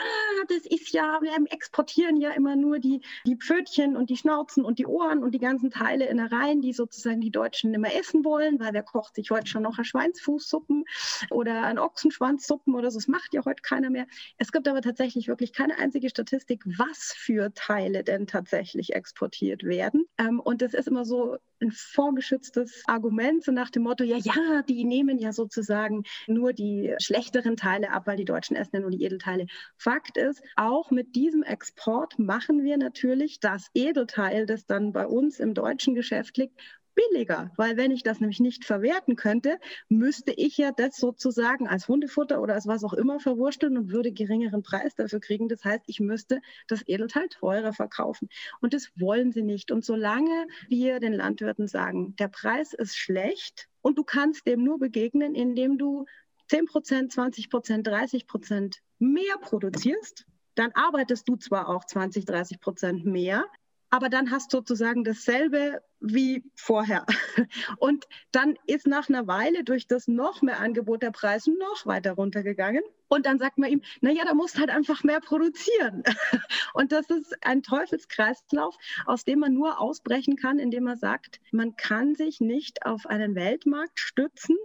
[0.49, 4.79] das ist ja, wir exportieren ja immer nur die, die Pfötchen und die Schnauzen und
[4.79, 8.73] die Ohren und die ganzen Teile Innereien, die sozusagen die Deutschen immer essen wollen, weil
[8.73, 10.85] wer kocht sich heute schon noch ein Schweinsfußsuppen
[11.31, 14.07] oder ein Ochsenschwanzsuppen oder so, das macht ja heute keiner mehr.
[14.39, 20.07] Es gibt aber tatsächlich wirklich keine einzige Statistik, was für Teile denn tatsächlich exportiert werden.
[20.17, 21.37] Ähm, und das ist immer so,
[21.67, 26.95] ein vorgeschütztes Argument, so nach dem Motto, ja, ja, die nehmen ja sozusagen nur die
[26.99, 29.47] schlechteren Teile ab, weil die Deutschen essen ja nur die Edelteile.
[29.77, 35.41] Fakt ist, auch mit diesem Export machen wir natürlich das Edelteil, das dann bei uns
[35.41, 36.59] im deutschen Geschäft liegt,
[36.97, 41.87] billiger, weil wenn ich das nämlich nicht verwerten könnte, müsste ich ja das sozusagen als
[41.87, 45.49] Hundefutter oder als was auch immer verwursteln und würde geringeren Preis dafür kriegen.
[45.49, 48.29] Das heißt, ich müsste das Edelteil teurer verkaufen.
[48.61, 49.71] Und das wollen sie nicht.
[49.71, 54.79] Und solange wir den Landwirten sagen, der Preis ist schlecht und du kannst dem nur
[54.79, 56.07] begegnen, indem du
[56.49, 62.61] 10 Prozent, 20 Prozent, 30 Prozent mehr produzierst, dann arbeitest du zwar auch 20, 30
[62.61, 63.45] Prozent mehr,
[63.91, 67.07] aber dann hast du sozusagen dasselbe wie vorher.
[67.79, 72.13] Und dann ist nach einer Weile durch das noch mehr Angebot der Preis noch weiter
[72.13, 72.83] runtergegangen.
[73.09, 76.03] Und dann sagt man ihm, naja, da musst halt einfach mehr produzieren.
[76.75, 78.77] Und das ist ein Teufelskreislauf,
[79.07, 83.35] aus dem man nur ausbrechen kann, indem man sagt, man kann sich nicht auf einen
[83.35, 84.57] Weltmarkt stützen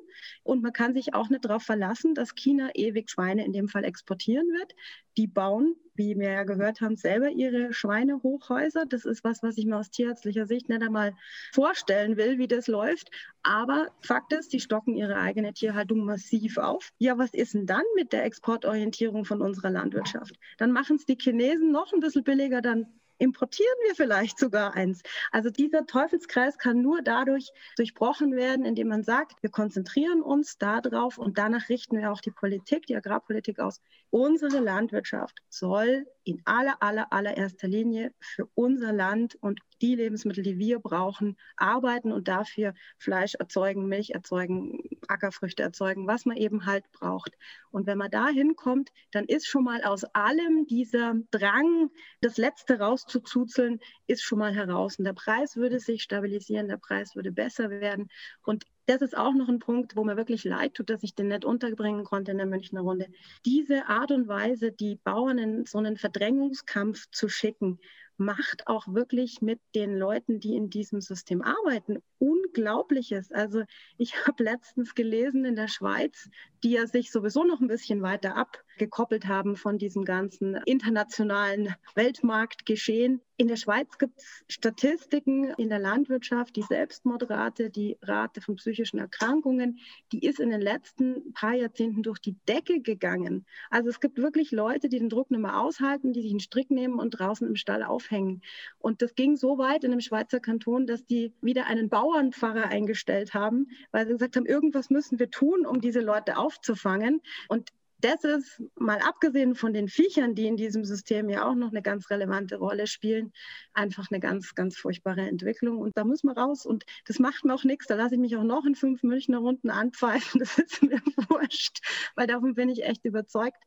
[0.44, 3.84] und man kann sich auch nicht darauf verlassen, dass China ewig Schweine in dem Fall
[3.84, 4.74] exportieren wird.
[5.18, 8.86] Die bauen, wie wir ja gehört haben, selber ihre Schweinehochhäuser.
[8.86, 11.14] Das ist was, was ich mir aus tierärztlicher Sicht nicht einmal
[11.54, 13.12] vorstellen will, wie das läuft.
[13.44, 16.92] Aber Fakt ist, die stocken ihre eigene Tierhaltung massiv auf.
[16.98, 20.36] Ja, was ist denn dann mit der Exportorientierung von unserer Landwirtschaft?
[20.58, 22.88] Dann machen es die Chinesen noch ein bisschen billiger, dann
[23.22, 25.04] importieren wir vielleicht sogar eins.
[25.32, 31.20] Also dieser Teufelskreis kann nur dadurch durchbrochen werden, indem man sagt, wir konzentrieren uns darauf
[31.20, 33.80] und danach richten wir auch die Politik, die Agrarpolitik aus.
[34.10, 40.60] Unsere Landwirtschaft soll in aller, aller, allererster Linie für unser Land und die Lebensmittel, die
[40.60, 46.92] wir brauchen, arbeiten und dafür Fleisch erzeugen, Milch erzeugen, Ackerfrüchte erzeugen, was man eben halt
[46.92, 47.38] braucht.
[47.72, 51.90] Und wenn man da hinkommt, dann ist schon mal aus allem dieser Drang,
[52.22, 55.00] das Letzte rauszuzuzeln, ist schon mal heraus.
[55.00, 58.10] Und der Preis würde sich stabilisieren, der Preis würde besser werden.
[58.44, 61.28] Und das ist auch noch ein Punkt, wo mir wirklich leid tut, dass ich den
[61.28, 63.08] nicht unterbringen konnte in der Münchner Runde.
[63.46, 67.80] Diese Art und Weise, die Bauern in so einen Verdrängungskampf zu schicken,
[68.18, 73.32] macht auch wirklich mit den Leuten, die in diesem System arbeiten, Unglaubliches.
[73.32, 73.64] Also
[73.98, 76.30] ich habe letztens gelesen in der Schweiz,
[76.64, 83.22] die ja sich sowieso noch ein bisschen weiter abgekoppelt haben von diesem ganzen internationalen Weltmarktgeschehen.
[83.38, 89.00] In der Schweiz gibt es Statistiken in der Landwirtschaft, die Selbstmordrate, die Rate von psychischen
[89.00, 89.80] Erkrankungen,
[90.12, 93.48] die ist in den letzten paar Jahrzehnten durch die Decke gegangen.
[93.72, 96.70] Also es gibt wirklich Leute, die den Druck nicht mehr aushalten, die sich einen Strick
[96.70, 98.42] nehmen und draußen im Stall aufhängen.
[98.80, 103.34] Und das ging so weit in einem Schweizer Kanton, dass die wieder einen Bauernpfarrer eingestellt
[103.34, 107.22] haben, weil sie gesagt haben, irgendwas müssen wir tun, um diese Leute aufzufangen.
[107.48, 111.70] Und das ist, mal abgesehen von den Viechern, die in diesem System ja auch noch
[111.70, 113.32] eine ganz relevante Rolle spielen,
[113.74, 115.78] einfach eine ganz, ganz furchtbare Entwicklung.
[115.78, 116.66] Und da muss man raus.
[116.66, 117.86] Und das macht mir auch nichts.
[117.86, 120.42] Da lasse ich mich auch noch in fünf Münchner Runden anpfeifen.
[120.42, 121.00] Das ist mir
[121.30, 121.82] wurscht,
[122.16, 123.62] weil davon bin ich echt überzeugt,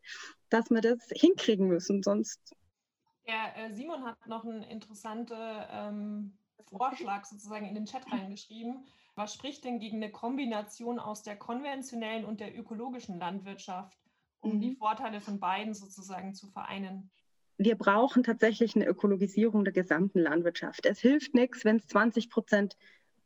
[0.49, 2.03] dass wir das hinkriegen müssen.
[2.03, 2.41] Sonst.
[3.27, 5.37] Der äh, Simon hat noch einen interessanten
[5.71, 6.37] ähm,
[6.69, 8.85] Vorschlag sozusagen in den Chat reingeschrieben.
[9.15, 13.97] Was spricht denn gegen eine Kombination aus der konventionellen und der ökologischen Landwirtschaft,
[14.41, 14.61] um mhm.
[14.61, 17.09] die Vorteile von beiden sozusagen zu vereinen?
[17.57, 20.85] Wir brauchen tatsächlich eine Ökologisierung der gesamten Landwirtschaft.
[20.85, 22.75] Es hilft nichts, wenn es 20 Prozent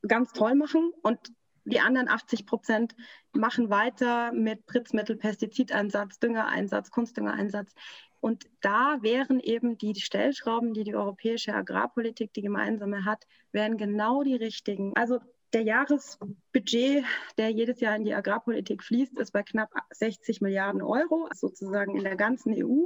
[0.07, 1.33] ganz toll machen und
[1.65, 2.95] die anderen 80 Prozent
[3.33, 7.73] machen weiter mit Spritzmittel, Pestizideinsatz, Düngereinsatz, Kunstdüngereinsatz.
[8.21, 14.23] Und da wären eben die Stellschrauben, die die europäische Agrarpolitik, die gemeinsame hat, wären genau
[14.23, 14.93] die richtigen.
[14.95, 15.19] Also
[15.53, 17.03] der Jahresbudget,
[17.37, 22.03] der jedes Jahr in die Agrarpolitik fließt, ist bei knapp 60 Milliarden Euro, sozusagen in
[22.03, 22.85] der ganzen EU.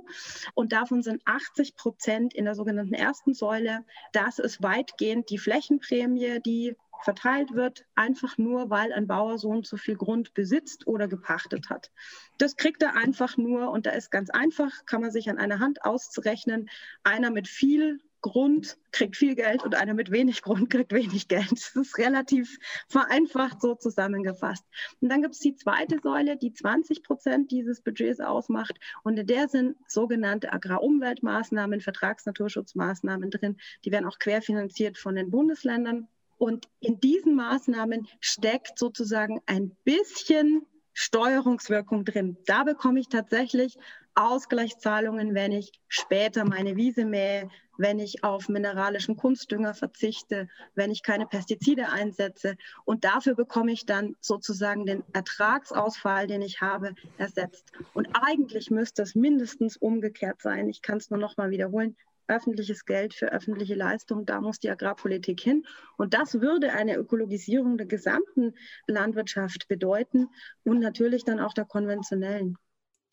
[0.53, 3.79] Und davon sind 80 Prozent in der sogenannten ersten Säule.
[4.13, 9.67] Das ist weitgehend die Flächenprämie, die verteilt wird, einfach nur, weil ein Bauer so und
[9.67, 11.91] so viel Grund besitzt oder gepachtet hat.
[12.37, 15.59] Das kriegt er einfach nur und da ist ganz einfach, kann man sich an einer
[15.59, 16.69] Hand auszurechnen.
[17.03, 21.51] Einer mit viel Grund kriegt viel Geld und einer mit wenig Grund kriegt wenig Geld.
[21.51, 24.65] Das ist relativ vereinfacht so zusammengefasst.
[25.01, 28.79] Und dann gibt es die zweite Säule, die 20 Prozent dieses Budgets ausmacht.
[29.03, 33.57] Und in der sind sogenannte Agrarumweltmaßnahmen, Vertragsnaturschutzmaßnahmen drin.
[33.85, 36.07] Die werden auch querfinanziert von den Bundesländern.
[36.43, 42.35] Und in diesen Maßnahmen steckt sozusagen ein bisschen Steuerungswirkung drin.
[42.45, 43.77] Da bekomme ich tatsächlich
[44.15, 51.01] Ausgleichszahlungen, wenn ich später meine Wiese mähe, wenn ich auf mineralischen Kunstdünger verzichte, wenn ich
[51.01, 52.57] keine Pestizide einsetze.
[52.83, 57.71] Und dafür bekomme ich dann sozusagen den Ertragsausfall, den ich habe, ersetzt.
[57.93, 60.67] Und eigentlich müsste es mindestens umgekehrt sein.
[60.67, 61.95] Ich kann es nur noch mal wiederholen
[62.33, 65.65] öffentliches Geld für öffentliche Leistungen, da muss die Agrarpolitik hin.
[65.97, 68.53] Und das würde eine Ökologisierung der gesamten
[68.87, 70.27] Landwirtschaft bedeuten
[70.63, 72.57] und natürlich dann auch der konventionellen.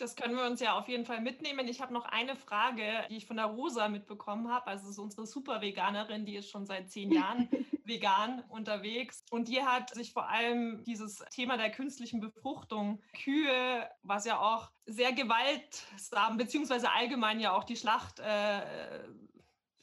[0.00, 1.68] Das können wir uns ja auf jeden Fall mitnehmen.
[1.68, 4.68] Ich habe noch eine Frage, die ich von der Rosa mitbekommen habe.
[4.68, 7.48] Also es ist unsere Super-Veganerin, die ist schon seit zehn Jahren
[7.84, 9.22] vegan unterwegs.
[9.30, 14.70] Und die hat sich vor allem dieses Thema der künstlichen Befruchtung, Kühe, was ja auch
[14.86, 19.06] sehr gewaltsam, beziehungsweise allgemein ja auch die Schlacht, äh,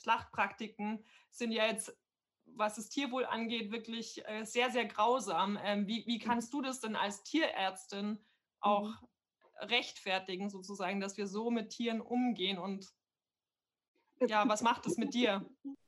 [0.01, 1.95] Schlachtpraktiken sind ja jetzt
[2.59, 5.59] was das Tierwohl angeht, wirklich äh, sehr, sehr grausam.
[5.63, 8.17] Ähm, wie, wie kannst du das denn als Tierärztin
[8.61, 9.07] auch mhm
[9.61, 12.87] rechtfertigen, sozusagen, dass wir so mit Tieren umgehen und
[14.19, 15.45] ja, was macht es mit dir?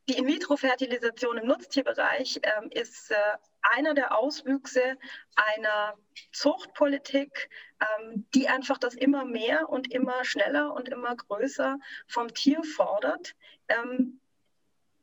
[0.07, 3.15] Die In-vitro-Fertilisation im Nutztierbereich ähm, ist äh,
[3.61, 4.97] einer der Auswüchse
[5.35, 5.95] einer
[6.31, 7.49] Zuchtpolitik,
[7.79, 13.35] ähm, die einfach das immer mehr und immer schneller und immer größer vom Tier fordert.
[13.67, 14.19] Ähm,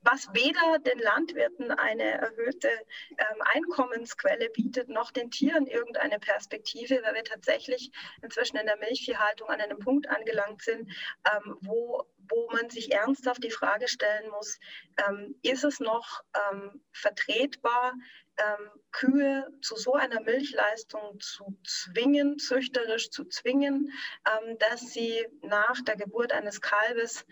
[0.07, 2.69] was weder den Landwirten eine erhöhte
[3.11, 7.91] ähm, Einkommensquelle bietet, noch den Tieren irgendeine Perspektive, weil wir tatsächlich
[8.23, 10.91] inzwischen in der Milchviehhaltung an einem Punkt angelangt sind,
[11.31, 14.59] ähm, wo, wo man sich ernsthaft die Frage stellen muss,
[15.07, 17.95] ähm, ist es noch ähm, vertretbar,
[18.39, 23.93] ähm, Kühe zu so einer Milchleistung zu zwingen, züchterisch zu zwingen,
[24.27, 27.25] ähm, dass sie nach der Geburt eines Kalbes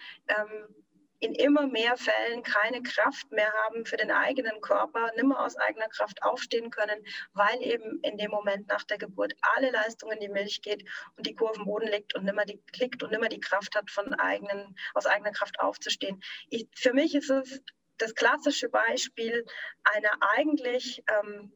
[1.24, 5.88] in immer mehr Fällen keine Kraft mehr haben für den eigenen Körper, nimmer aus eigener
[5.88, 7.02] Kraft aufstehen können,
[7.32, 10.84] weil eben in dem Moment nach der Geburt alle Leistung in die Milch geht
[11.16, 13.90] und die Kurve im Boden liegt und nimmer die klickt und nimmer die Kraft hat,
[13.90, 16.22] von eigenen, aus eigener Kraft aufzustehen.
[16.50, 17.62] Ich, für mich ist es
[17.96, 19.46] das klassische Beispiel
[19.84, 21.52] einer eigentlich ähm,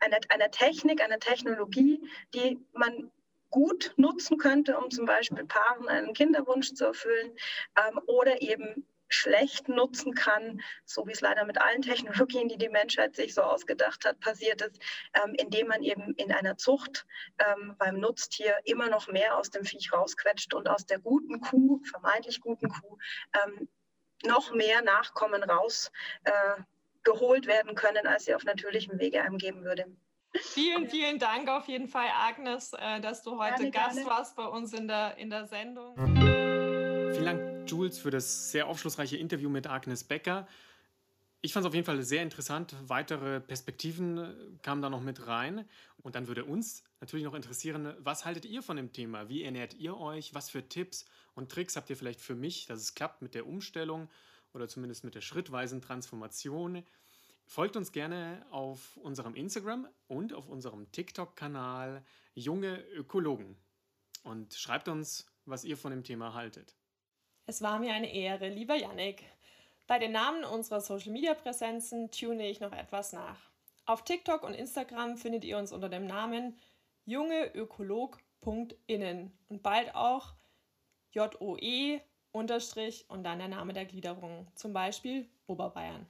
[0.00, 2.02] einer, einer Technik, einer Technologie,
[2.34, 3.10] die man
[3.54, 7.36] gut nutzen könnte, um zum Beispiel Paaren einen Kinderwunsch zu erfüllen
[7.78, 12.68] ähm, oder eben schlecht nutzen kann, so wie es leider mit allen Technologien, die die
[12.68, 14.82] Menschheit sich so ausgedacht hat, passiert ist,
[15.14, 17.06] ähm, indem man eben in einer Zucht
[17.38, 21.80] ähm, beim Nutztier immer noch mehr aus dem Viech rausquetscht und aus der guten Kuh,
[21.84, 22.98] vermeintlich guten Kuh,
[23.40, 23.68] ähm,
[24.24, 29.86] noch mehr Nachkommen rausgeholt äh, werden können, als sie auf natürlichem Wege einem geben würde.
[30.36, 34.10] Vielen, vielen Dank auf jeden Fall, Agnes, äh, dass du heute gerne, Gast gerne.
[34.10, 35.94] warst bei uns in der, in der Sendung.
[35.96, 40.46] Vielen Dank, Jules, für das sehr aufschlussreiche Interview mit Agnes Becker.
[41.40, 42.74] Ich fand es auf jeden Fall sehr interessant.
[42.86, 45.68] Weitere Perspektiven äh, kamen da noch mit rein.
[46.02, 49.28] Und dann würde uns natürlich noch interessieren, was haltet ihr von dem Thema?
[49.28, 50.34] Wie ernährt ihr euch?
[50.34, 51.04] Was für Tipps
[51.34, 54.08] und Tricks habt ihr vielleicht für mich, dass es klappt mit der Umstellung
[54.52, 56.82] oder zumindest mit der schrittweisen Transformation?
[57.46, 63.56] Folgt uns gerne auf unserem Instagram und auf unserem TikTok-Kanal Junge Ökologen
[64.24, 66.74] und schreibt uns, was ihr von dem Thema haltet.
[67.46, 69.22] Es war mir eine Ehre, lieber Yannick.
[69.86, 73.50] Bei den Namen unserer Social-Media-Präsenzen tune ich noch etwas nach.
[73.84, 76.58] Auf TikTok und Instagram findet ihr uns unter dem Namen
[77.04, 80.32] jungeökolog.innen und bald auch
[81.12, 82.00] JOE
[82.32, 86.06] unterstrich und dann der Name der Gliederung, zum Beispiel Oberbayern.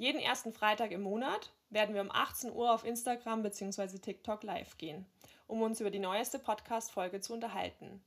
[0.00, 3.98] Jeden ersten Freitag im Monat werden wir um 18 Uhr auf Instagram bzw.
[3.98, 5.04] TikTok live gehen,
[5.46, 8.02] um uns über die neueste Podcast-Folge zu unterhalten.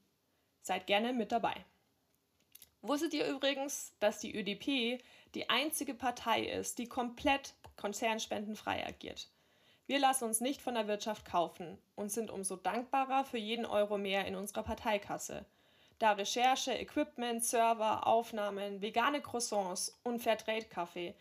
[0.64, 1.54] Seid gerne mit dabei.
[2.82, 5.04] Wusstet ihr übrigens, dass die ÖDP
[5.36, 9.28] die einzige Partei ist, die komplett konzernspendenfrei agiert?
[9.86, 14.00] Wir lassen uns nicht von der Wirtschaft kaufen und sind umso dankbarer für jeden Euro
[14.00, 15.46] mehr in unserer Parteikasse.
[16.00, 21.14] Da Recherche, Equipment, Server, Aufnahmen, vegane Croissants und Fairtrade-Kaffee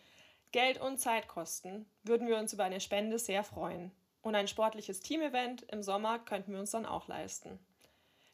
[0.53, 3.90] Geld und Zeit kosten, würden wir uns über eine Spende sehr freuen.
[4.20, 7.59] Und ein sportliches Teamevent im Sommer könnten wir uns dann auch leisten.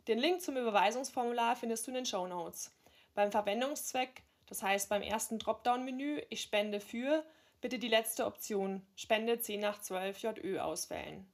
[0.09, 2.73] Den Link zum Überweisungsformular findest du in den Show Notes.
[3.15, 7.25] Beim Verwendungszweck, das heißt beim ersten Dropdown-Menü Ich spende für,
[7.61, 11.25] bitte die letzte Option Spende 10 nach 12 JÖ auswählen.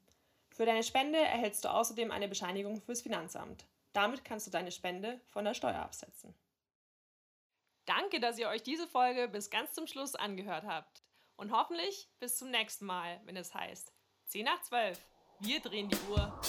[0.50, 3.64] Für deine Spende erhältst du außerdem eine Bescheinigung fürs Finanzamt.
[3.94, 6.34] Damit kannst du deine Spende von der Steuer absetzen.
[7.86, 11.02] Danke, dass ihr euch diese Folge bis ganz zum Schluss angehört habt.
[11.36, 13.92] Und hoffentlich bis zum nächsten Mal, wenn es heißt
[14.26, 14.98] 10 nach 12.
[15.40, 16.40] Wir drehen die Uhr.